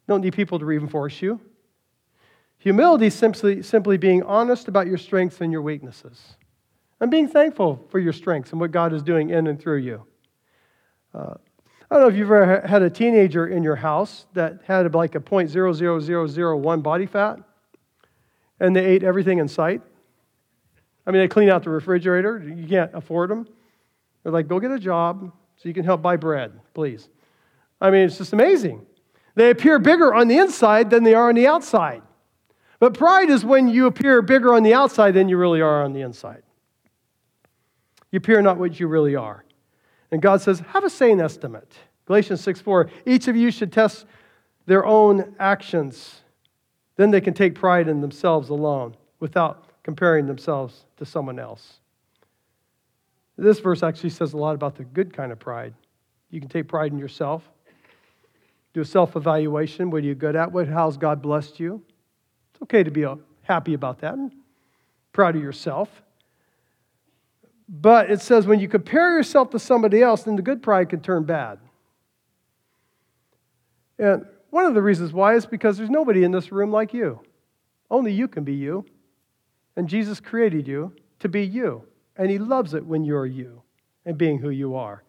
You 0.07 0.13
don't 0.13 0.21
need 0.21 0.33
people 0.33 0.59
to 0.59 0.65
reinforce 0.65 1.21
you. 1.21 1.39
Humility 2.59 3.07
is 3.07 3.15
simply, 3.15 3.63
simply 3.63 3.97
being 3.97 4.23
honest 4.23 4.67
about 4.67 4.87
your 4.87 4.97
strengths 4.97 5.41
and 5.41 5.51
your 5.51 5.61
weaknesses. 5.61 6.35
And 6.99 7.09
being 7.09 7.27
thankful 7.27 7.87
for 7.89 7.97
your 7.97 8.13
strengths 8.13 8.51
and 8.51 8.61
what 8.61 8.71
God 8.71 8.93
is 8.93 9.01
doing 9.01 9.31
in 9.31 9.47
and 9.47 9.59
through 9.59 9.77
you. 9.77 10.05
Uh, 11.13 11.33
I 11.89 11.95
don't 11.95 12.01
know 12.03 12.07
if 12.07 12.15
you've 12.15 12.31
ever 12.31 12.65
had 12.65 12.83
a 12.83 12.89
teenager 12.89 13.47
in 13.47 13.63
your 13.63 13.75
house 13.75 14.27
that 14.33 14.61
had 14.65 14.93
like 14.93 15.15
a 15.15 15.19
0.00001 15.19 16.83
body 16.83 17.05
fat 17.05 17.39
and 18.61 18.75
they 18.75 18.85
ate 18.85 19.03
everything 19.03 19.39
in 19.39 19.47
sight. 19.47 19.81
I 21.05 21.11
mean, 21.11 21.21
they 21.21 21.27
clean 21.27 21.49
out 21.49 21.63
the 21.63 21.69
refrigerator. 21.69 22.39
You 22.39 22.67
can't 22.67 22.91
afford 22.93 23.29
them. 23.29 23.47
They're 24.23 24.31
like, 24.31 24.47
go 24.47 24.59
get 24.59 24.71
a 24.71 24.79
job 24.79 25.31
so 25.57 25.69
you 25.69 25.73
can 25.73 25.83
help 25.83 26.01
buy 26.01 26.15
bread, 26.15 26.59
please. 26.73 27.09
I 27.79 27.89
mean, 27.89 28.05
it's 28.05 28.17
just 28.17 28.33
amazing. 28.33 28.85
They 29.35 29.49
appear 29.49 29.79
bigger 29.79 30.13
on 30.13 30.27
the 30.27 30.37
inside 30.37 30.89
than 30.89 31.03
they 31.03 31.15
are 31.15 31.29
on 31.29 31.35
the 31.35 31.47
outside. 31.47 32.01
But 32.79 32.93
pride 32.93 33.29
is 33.29 33.45
when 33.45 33.67
you 33.67 33.85
appear 33.85 34.21
bigger 34.21 34.53
on 34.53 34.63
the 34.63 34.73
outside 34.73 35.13
than 35.13 35.29
you 35.29 35.37
really 35.37 35.61
are 35.61 35.83
on 35.83 35.93
the 35.93 36.01
inside. 36.01 36.43
You 38.11 38.17
appear 38.17 38.41
not 38.41 38.57
what 38.57 38.79
you 38.79 38.87
really 38.87 39.15
are. 39.15 39.45
And 40.11 40.21
God 40.21 40.41
says, 40.41 40.59
have 40.59 40.83
a 40.83 40.89
sane 40.89 41.21
estimate. 41.21 41.71
Galatians 42.05 42.41
6 42.41 42.59
4, 42.59 42.89
each 43.05 43.27
of 43.27 43.35
you 43.35 43.51
should 43.51 43.71
test 43.71 44.05
their 44.65 44.85
own 44.85 45.35
actions. 45.39 46.21
Then 46.97 47.11
they 47.11 47.21
can 47.21 47.33
take 47.33 47.55
pride 47.55 47.87
in 47.87 48.01
themselves 48.01 48.49
alone 48.49 48.97
without 49.19 49.70
comparing 49.83 50.27
themselves 50.27 50.85
to 50.97 51.05
someone 51.05 51.39
else. 51.39 51.79
This 53.37 53.59
verse 53.59 53.81
actually 53.81 54.11
says 54.11 54.33
a 54.33 54.37
lot 54.37 54.53
about 54.53 54.75
the 54.75 54.83
good 54.83 55.13
kind 55.13 55.31
of 55.31 55.39
pride. 55.39 55.73
You 56.29 56.39
can 56.39 56.49
take 56.49 56.67
pride 56.67 56.91
in 56.91 56.99
yourself, 56.99 57.43
do 58.73 58.81
a 58.81 58.85
self 58.85 59.15
evaluation. 59.15 59.89
What 59.89 60.03
are 60.03 60.05
you 60.05 60.15
good 60.15 60.35
at? 60.35 60.51
What, 60.51 60.67
how's 60.67 60.97
God 60.97 61.21
blessed 61.21 61.59
you? 61.59 61.81
It's 62.53 62.61
okay 62.63 62.83
to 62.83 62.91
be 62.91 63.05
uh, 63.05 63.15
happy 63.43 63.73
about 63.73 63.99
that 64.01 64.13
and 64.13 64.31
proud 65.11 65.35
of 65.35 65.41
yourself. 65.41 65.89
But 67.67 68.11
it 68.11 68.21
says 68.21 68.45
when 68.45 68.59
you 68.59 68.67
compare 68.67 69.15
yourself 69.15 69.49
to 69.51 69.59
somebody 69.59 70.01
else, 70.01 70.23
then 70.23 70.35
the 70.35 70.41
good 70.41 70.61
pride 70.61 70.89
can 70.89 71.01
turn 71.01 71.23
bad. 71.23 71.59
And 73.97 74.25
one 74.49 74.65
of 74.65 74.73
the 74.73 74.81
reasons 74.81 75.13
why 75.13 75.35
is 75.35 75.45
because 75.45 75.77
there's 75.77 75.89
nobody 75.89 76.23
in 76.23 76.31
this 76.31 76.51
room 76.51 76.71
like 76.71 76.93
you. 76.93 77.21
Only 77.89 78.11
you 78.11 78.27
can 78.27 78.43
be 78.43 78.53
you. 78.53 78.85
And 79.75 79.87
Jesus 79.87 80.19
created 80.19 80.67
you 80.67 80.93
to 81.19 81.29
be 81.29 81.45
you. 81.45 81.83
And 82.17 82.29
He 82.29 82.37
loves 82.37 82.73
it 82.73 82.85
when 82.85 83.03
you're 83.03 83.25
you 83.25 83.61
and 84.05 84.17
being 84.17 84.39
who 84.39 84.49
you 84.49 84.75
are. 84.75 85.03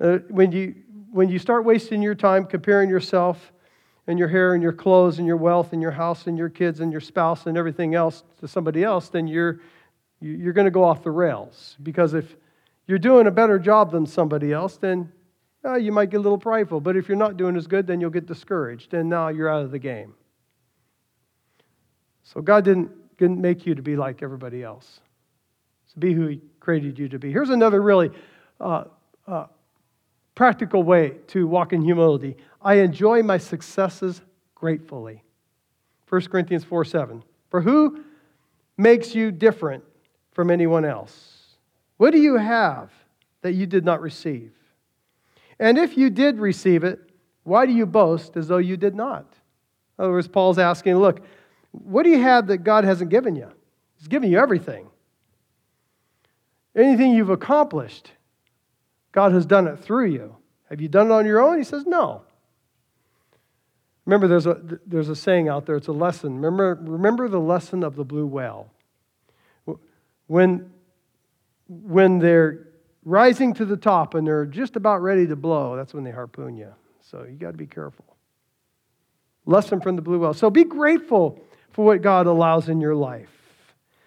Uh, 0.00 0.18
when, 0.28 0.52
you, 0.52 0.74
when 1.12 1.28
you 1.28 1.38
start 1.38 1.64
wasting 1.64 2.02
your 2.02 2.14
time 2.14 2.44
comparing 2.44 2.90
yourself 2.90 3.52
and 4.06 4.18
your 4.18 4.28
hair 4.28 4.54
and 4.54 4.62
your 4.62 4.72
clothes 4.72 5.18
and 5.18 5.26
your 5.26 5.36
wealth 5.36 5.72
and 5.72 5.80
your 5.80 5.92
house 5.92 6.26
and 6.26 6.36
your 6.36 6.48
kids 6.48 6.80
and 6.80 6.92
your 6.92 7.00
spouse 7.00 7.46
and 7.46 7.56
everything 7.56 7.94
else 7.94 8.22
to 8.40 8.48
somebody 8.48 8.84
else, 8.84 9.08
then 9.08 9.26
you're, 9.26 9.60
you're 10.20 10.52
going 10.52 10.66
to 10.66 10.70
go 10.70 10.84
off 10.84 11.02
the 11.02 11.10
rails. 11.10 11.76
Because 11.82 12.12
if 12.12 12.36
you're 12.86 12.98
doing 12.98 13.26
a 13.26 13.30
better 13.30 13.58
job 13.58 13.92
than 13.92 14.04
somebody 14.04 14.52
else, 14.52 14.76
then 14.76 15.10
uh, 15.64 15.76
you 15.76 15.92
might 15.92 16.10
get 16.10 16.18
a 16.18 16.20
little 16.20 16.38
prideful. 16.38 16.80
But 16.80 16.96
if 16.96 17.08
you're 17.08 17.16
not 17.16 17.36
doing 17.36 17.56
as 17.56 17.66
good, 17.66 17.86
then 17.86 18.00
you'll 18.00 18.10
get 18.10 18.26
discouraged. 18.26 18.92
And 18.92 19.08
now 19.08 19.28
you're 19.28 19.48
out 19.48 19.62
of 19.62 19.70
the 19.70 19.78
game. 19.78 20.14
So 22.24 22.40
God 22.40 22.64
didn't, 22.64 22.90
didn't 23.18 23.40
make 23.40 23.66
you 23.66 23.74
to 23.74 23.82
be 23.82 23.96
like 23.96 24.22
everybody 24.22 24.62
else. 24.62 25.00
So 25.86 25.94
be 25.98 26.12
who 26.12 26.26
He 26.26 26.40
created 26.58 26.98
you 26.98 27.08
to 27.10 27.18
be. 27.18 27.30
Here's 27.30 27.50
another 27.50 27.80
really 27.80 28.10
uh, 28.60 28.84
uh, 29.26 29.46
practical 30.34 30.82
way 30.82 31.16
to 31.28 31.46
walk 31.46 31.72
in 31.72 31.82
humility. 31.82 32.36
I 32.60 32.74
enjoy 32.74 33.22
my 33.22 33.38
successes 33.38 34.22
gratefully. 34.54 35.22
1 36.08 36.22
Corinthians 36.22 36.64
4 36.64 36.84
7. 36.84 37.22
For 37.50 37.60
who 37.60 38.04
makes 38.76 39.14
you 39.14 39.30
different 39.30 39.84
from 40.32 40.50
anyone 40.50 40.84
else? 40.84 41.56
What 41.98 42.12
do 42.12 42.18
you 42.18 42.36
have 42.36 42.90
that 43.42 43.52
you 43.52 43.66
did 43.66 43.84
not 43.84 44.00
receive? 44.00 44.52
And 45.58 45.78
if 45.78 45.96
you 45.96 46.10
did 46.10 46.38
receive 46.38 46.82
it, 46.82 46.98
why 47.44 47.66
do 47.66 47.72
you 47.72 47.86
boast 47.86 48.36
as 48.36 48.48
though 48.48 48.58
you 48.58 48.76
did 48.76 48.94
not? 48.94 49.26
In 49.98 50.04
other 50.04 50.12
words, 50.12 50.26
Paul's 50.26 50.58
asking, 50.58 50.96
look, 50.96 51.20
what 51.82 52.04
do 52.04 52.10
you 52.10 52.20
have 52.20 52.46
that 52.46 52.58
God 52.58 52.84
hasn't 52.84 53.10
given 53.10 53.34
you? 53.34 53.48
He's 53.98 54.06
given 54.06 54.30
you 54.30 54.38
everything. 54.38 54.86
Anything 56.76 57.12
you've 57.12 57.30
accomplished, 57.30 58.12
God 59.10 59.32
has 59.32 59.44
done 59.44 59.66
it 59.66 59.80
through 59.80 60.06
you. 60.06 60.36
Have 60.70 60.80
you 60.80 60.88
done 60.88 61.08
it 61.08 61.12
on 61.12 61.26
your 61.26 61.40
own? 61.40 61.58
He 61.58 61.64
says, 61.64 61.84
no. 61.84 62.22
Remember, 64.06 64.28
there's 64.28 64.46
a, 64.46 64.60
there's 64.86 65.08
a 65.08 65.16
saying 65.16 65.48
out 65.48 65.66
there, 65.66 65.76
it's 65.76 65.88
a 65.88 65.92
lesson. 65.92 66.36
Remember, 66.36 66.78
remember 66.80 67.28
the 67.28 67.40
lesson 67.40 67.82
of 67.82 67.96
the 67.96 68.04
blue 68.04 68.26
whale. 68.26 68.70
When, 70.26 70.70
when 71.68 72.18
they're 72.18 72.68
rising 73.04 73.52
to 73.54 73.64
the 73.64 73.76
top 73.76 74.14
and 74.14 74.26
they're 74.26 74.46
just 74.46 74.76
about 74.76 75.02
ready 75.02 75.26
to 75.26 75.36
blow, 75.36 75.76
that's 75.76 75.92
when 75.92 76.04
they 76.04 76.10
harpoon 76.12 76.56
you. 76.56 76.72
So 77.00 77.24
you 77.24 77.36
got 77.36 77.50
to 77.50 77.56
be 77.56 77.66
careful. 77.66 78.04
Lesson 79.44 79.80
from 79.80 79.96
the 79.96 80.02
blue 80.02 80.20
whale. 80.20 80.34
So 80.34 80.50
be 80.50 80.64
grateful 80.64 81.42
for 81.74 81.84
what 81.84 82.02
God 82.02 82.26
allows 82.28 82.68
in 82.68 82.80
your 82.80 82.94
life. 82.94 83.28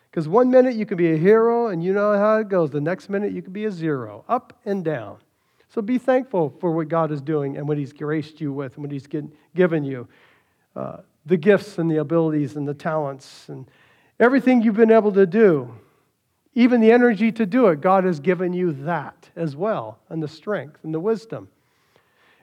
Because 0.09 0.27
one 0.27 0.49
minute 0.49 0.75
you 0.75 0.85
can 0.85 0.97
be 0.97 1.11
a 1.11 1.17
hero 1.17 1.67
and 1.67 1.83
you 1.83 1.93
know 1.93 2.17
how 2.17 2.37
it 2.37 2.47
goes. 2.47 2.71
The 2.71 2.81
next 2.81 3.09
minute 3.09 3.33
you 3.33 3.41
can 3.41 3.51
be 3.51 3.65
a 3.65 3.71
zero, 3.71 4.23
up 4.29 4.57
and 4.65 4.83
down. 4.83 5.17
So 5.67 5.81
be 5.81 5.97
thankful 5.97 6.55
for 6.61 6.71
what 6.71 6.87
God 6.87 7.11
is 7.11 7.21
doing 7.21 7.57
and 7.57 7.67
what 7.67 7.77
He's 7.77 7.91
graced 7.91 8.39
you 8.39 8.53
with 8.53 8.75
and 8.75 8.83
what 8.83 8.91
He's 8.91 9.05
given 9.53 9.83
you. 9.83 10.07
Uh, 10.77 10.97
the 11.25 11.35
gifts 11.35 11.77
and 11.77 11.91
the 11.91 11.97
abilities 11.97 12.55
and 12.55 12.65
the 12.65 12.73
talents 12.73 13.49
and 13.49 13.69
everything 14.17 14.61
you've 14.61 14.77
been 14.77 14.91
able 14.91 15.11
to 15.11 15.25
do. 15.25 15.75
Even 16.53 16.79
the 16.79 16.91
energy 16.91 17.33
to 17.33 17.45
do 17.45 17.67
it, 17.67 17.81
God 17.81 18.05
has 18.05 18.21
given 18.21 18.53
you 18.53 18.71
that 18.85 19.29
as 19.35 19.57
well, 19.57 19.99
and 20.09 20.23
the 20.23 20.27
strength 20.27 20.79
and 20.83 20.93
the 20.93 21.01
wisdom. 21.01 21.49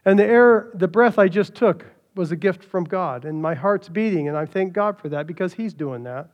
And 0.05 0.19
the 0.19 0.27
air, 0.27 0.71
the 0.75 0.87
breath 0.87 1.19
I 1.19 1.29
just 1.29 1.55
took, 1.55 1.87
was 2.15 2.33
a 2.33 2.37
gift 2.37 2.65
from 2.65 2.85
God. 2.85 3.25
And 3.25 3.43
my 3.43 3.55
heart's 3.55 3.89
beating, 3.89 4.29
and 4.29 4.37
I 4.37 4.47
thank 4.47 4.73
God 4.73 4.99
for 4.99 5.09
that 5.11 5.27
because 5.27 5.55
He's 5.55 5.75
doing 5.75 6.05
that. 6.05 6.31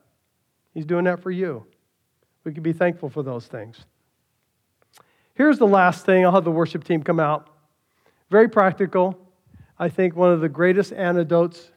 He's 0.74 0.84
doing 0.84 1.04
that 1.04 1.20
for 1.20 1.30
you. 1.30 1.66
We 2.44 2.52
can 2.52 2.62
be 2.62 2.72
thankful 2.72 3.08
for 3.08 3.22
those 3.22 3.46
things. 3.46 3.84
Here's 5.34 5.58
the 5.58 5.66
last 5.66 6.04
thing. 6.04 6.24
I'll 6.24 6.32
have 6.32 6.44
the 6.44 6.50
worship 6.50 6.84
team 6.84 7.02
come 7.02 7.20
out. 7.20 7.48
Very 8.30 8.48
practical. 8.48 9.18
I 9.78 9.88
think 9.88 10.14
one 10.14 10.30
of 10.30 10.40
the 10.40 10.48
greatest 10.48 10.92
antidotes 10.92 11.70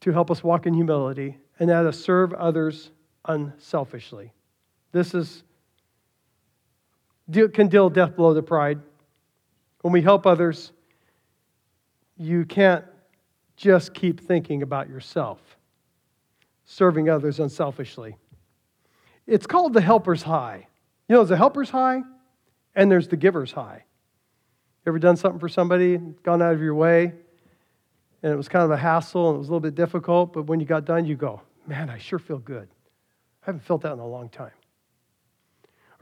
to 0.00 0.12
help 0.12 0.30
us 0.30 0.42
walk 0.42 0.66
in 0.66 0.74
humility, 0.74 1.38
and 1.58 1.68
that 1.68 1.86
is 1.86 2.02
serve 2.02 2.32
others 2.34 2.90
unselfishly. 3.24 4.32
This 4.92 5.14
is 5.14 5.42
can 7.52 7.68
deal 7.68 7.88
death 7.88 8.16
blow 8.16 8.34
to 8.34 8.42
pride. 8.42 8.80
When 9.82 9.92
we 9.92 10.02
help 10.02 10.26
others, 10.26 10.72
you 12.20 12.44
can't 12.44 12.84
just 13.56 13.94
keep 13.94 14.20
thinking 14.20 14.62
about 14.62 14.90
yourself, 14.90 15.38
serving 16.66 17.08
others 17.08 17.40
unselfishly. 17.40 18.14
It's 19.26 19.46
called 19.46 19.72
the 19.72 19.80
helper's 19.80 20.22
high. 20.22 20.66
You 21.08 21.14
know, 21.14 21.24
there's 21.24 21.30
a 21.30 21.36
helper's 21.36 21.70
high 21.70 22.02
and 22.74 22.92
there's 22.92 23.08
the 23.08 23.16
giver's 23.16 23.52
high. 23.52 23.84
You 24.84 24.90
ever 24.90 24.98
done 24.98 25.16
something 25.16 25.40
for 25.40 25.48
somebody, 25.48 25.96
gone 26.22 26.42
out 26.42 26.52
of 26.52 26.60
your 26.60 26.74
way, 26.74 27.14
and 28.22 28.32
it 28.32 28.36
was 28.36 28.50
kind 28.50 28.64
of 28.66 28.70
a 28.70 28.76
hassle 28.76 29.30
and 29.30 29.36
it 29.36 29.38
was 29.38 29.48
a 29.48 29.52
little 29.52 29.60
bit 29.60 29.74
difficult, 29.74 30.34
but 30.34 30.42
when 30.42 30.60
you 30.60 30.66
got 30.66 30.84
done, 30.84 31.06
you 31.06 31.16
go, 31.16 31.40
man, 31.66 31.88
I 31.88 31.96
sure 31.96 32.18
feel 32.18 32.38
good. 32.38 32.68
I 33.42 33.46
haven't 33.46 33.64
felt 33.64 33.80
that 33.82 33.94
in 33.94 33.98
a 33.98 34.06
long 34.06 34.28
time. 34.28 34.52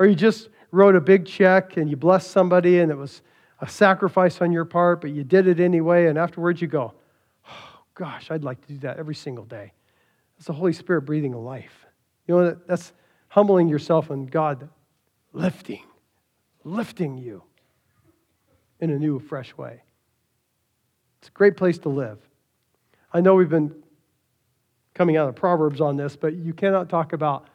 Or 0.01 0.07
you 0.07 0.16
just 0.16 0.49
wrote 0.73 0.97
a 0.97 1.01
big 1.01 1.27
check 1.27 1.77
and 1.77 1.89
you 1.89 1.97
blessed 1.97 2.29
somebody 2.29 2.81
and 2.81 2.91
it 2.91 2.97
was 2.97 3.23
a 3.61 3.69
sacrifice 3.69 4.41
on 4.41 4.53
your 4.53 4.65
part, 4.65 5.01
but 5.01 5.11
you 5.11 5.25
did 5.25 5.49
it 5.49 5.61
anyway, 5.61 6.07
and 6.07 6.19
afterwards 6.19 6.61
you 6.61 6.69
go, 6.69 6.95
oh, 7.49 7.81
gosh, 7.95 8.31
I'd 8.31 8.45
like 8.45 8.61
to 8.67 8.73
do 8.75 8.79
that 8.81 8.99
every 8.99 9.15
single 9.15 9.45
day. 9.45 9.73
It's 10.37 10.47
the 10.47 10.53
Holy 10.53 10.73
Spirit 10.73 11.03
breathing 11.03 11.33
life. 11.33 11.87
You 12.27 12.37
know, 12.37 12.57
that's 12.67 12.93
humbling 13.29 13.69
yourself 13.69 14.11
and 14.11 14.31
God 14.31 14.69
lifting, 15.33 15.83
lifting 16.65 17.19
you 17.19 17.43
in 18.81 18.91
a 18.91 18.99
new, 18.99 19.19
fresh 19.19 19.57
way. 19.57 19.83
It's 21.21 21.29
a 21.29 21.33
great 21.33 21.57
place 21.57 21.79
to 21.79 21.89
live. 21.89 22.19
I 23.13 23.21
know 23.21 23.35
we've 23.35 23.49
been 23.49 23.75
coming 24.95 25.17
out 25.17 25.29
of 25.29 25.35
Proverbs 25.35 25.81
on 25.81 25.97
this, 25.97 26.17
but 26.17 26.35
you 26.35 26.53
cannot 26.53 26.89
talk 26.89 27.13
about 27.13 27.49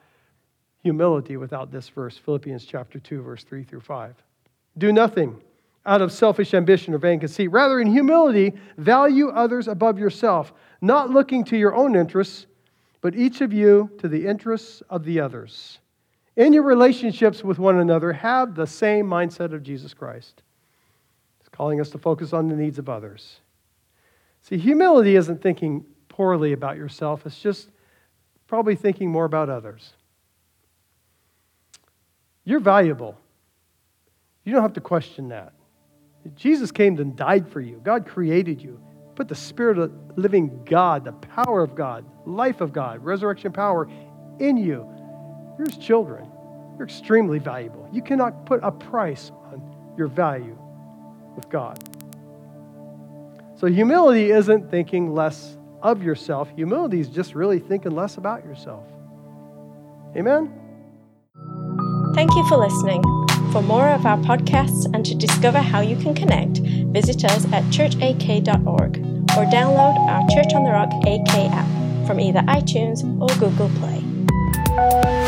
humility 0.81 1.37
without 1.37 1.71
this 1.71 1.87
verse, 1.87 2.17
Philippians 2.17 2.65
chapter 2.65 2.99
2, 2.99 3.21
verse 3.21 3.43
3 3.43 3.63
through 3.63 3.81
5. 3.81 4.15
Do 4.77 4.91
nothing 4.91 5.41
out 5.85 6.01
of 6.01 6.11
selfish 6.11 6.53
ambition 6.53 6.93
or 6.93 6.97
vain 6.97 7.19
conceit. 7.19 7.49
Rather, 7.49 7.79
in 7.79 7.87
humility, 7.87 8.53
value 8.77 9.29
others 9.29 9.67
above 9.67 9.99
yourself, 9.99 10.53
not 10.81 11.09
looking 11.09 11.43
to 11.45 11.57
your 11.57 11.75
own 11.75 11.95
interests, 11.95 12.45
but 13.01 13.15
each 13.15 13.41
of 13.41 13.51
you 13.51 13.89
to 13.97 14.07
the 14.07 14.25
interests 14.25 14.81
of 14.89 15.03
the 15.03 15.19
others. 15.19 15.79
In 16.35 16.53
your 16.53 16.63
relationships 16.63 17.43
with 17.43 17.59
one 17.59 17.79
another, 17.79 18.13
have 18.13 18.55
the 18.55 18.65
same 18.65 19.05
mindset 19.05 19.53
of 19.53 19.61
Jesus 19.61 19.93
Christ. 19.93 20.41
He's 21.39 21.49
calling 21.49 21.79
us 21.81 21.89
to 21.91 21.97
focus 21.97 22.33
on 22.33 22.47
the 22.47 22.55
needs 22.55 22.79
of 22.79 22.89
others. 22.89 23.39
See, 24.41 24.57
humility 24.57 25.15
isn't 25.15 25.41
thinking 25.41 25.85
poorly 26.07 26.53
about 26.53 26.77
yourself, 26.77 27.25
it's 27.25 27.39
just 27.39 27.69
probably 28.47 28.75
thinking 28.75 29.09
more 29.09 29.25
about 29.25 29.49
others. 29.49 29.93
You're 32.45 32.59
valuable. 32.59 33.17
You 34.43 34.53
don't 34.53 34.61
have 34.61 34.73
to 34.73 34.81
question 34.81 35.29
that. 35.29 35.53
Jesus 36.35 36.71
came 36.71 36.97
and 36.99 37.15
died 37.15 37.47
for 37.49 37.61
you. 37.61 37.79
God 37.83 38.07
created 38.07 38.61
you. 38.61 38.79
Put 39.15 39.27
the 39.27 39.35
Spirit 39.35 39.77
of 39.77 39.91
living 40.15 40.63
God, 40.65 41.05
the 41.05 41.11
power 41.11 41.61
of 41.61 41.75
God, 41.75 42.05
life 42.25 42.61
of 42.61 42.73
God, 42.73 43.03
resurrection 43.03 43.51
power 43.51 43.89
in 44.39 44.57
you. 44.57 44.87
You're 45.57 45.67
His 45.67 45.77
children. 45.77 46.27
You're 46.77 46.87
extremely 46.87 47.39
valuable. 47.39 47.87
You 47.91 48.01
cannot 48.01 48.45
put 48.45 48.59
a 48.63 48.71
price 48.71 49.31
on 49.51 49.93
your 49.97 50.07
value 50.07 50.57
with 51.35 51.49
God. 51.49 51.77
So, 53.55 53.67
humility 53.67 54.31
isn't 54.31 54.71
thinking 54.71 55.13
less 55.13 55.57
of 55.81 56.01
yourself, 56.01 56.49
humility 56.55 56.99
is 56.99 57.09
just 57.09 57.35
really 57.35 57.59
thinking 57.59 57.91
less 57.91 58.17
about 58.17 58.43
yourself. 58.45 58.85
Amen? 60.15 60.51
Thank 62.15 62.33
you 62.35 62.47
for 62.47 62.57
listening. 62.57 63.22
For 63.53 63.61
more 63.61 63.89
of 63.89 64.07
our 64.07 64.17
podcasts 64.17 64.91
and 64.95 65.05
to 65.05 65.13
discover 65.13 65.59
how 65.59 65.81
you 65.81 65.95
can 65.95 66.15
connect, 66.15 66.57
visit 66.57 67.23
us 67.23 67.45
at 67.53 67.63
churchak.org 67.65 68.97
or 68.97 69.45
download 69.45 69.95
our 70.09 70.27
Church 70.29 70.55
on 70.55 70.63
the 70.63 70.71
Rock 70.71 70.89
AK 71.05 71.51
app 71.51 72.07
from 72.07 72.19
either 72.19 72.39
iTunes 72.39 73.03
or 73.21 73.27
Google 73.37 73.69
Play. 73.77 75.22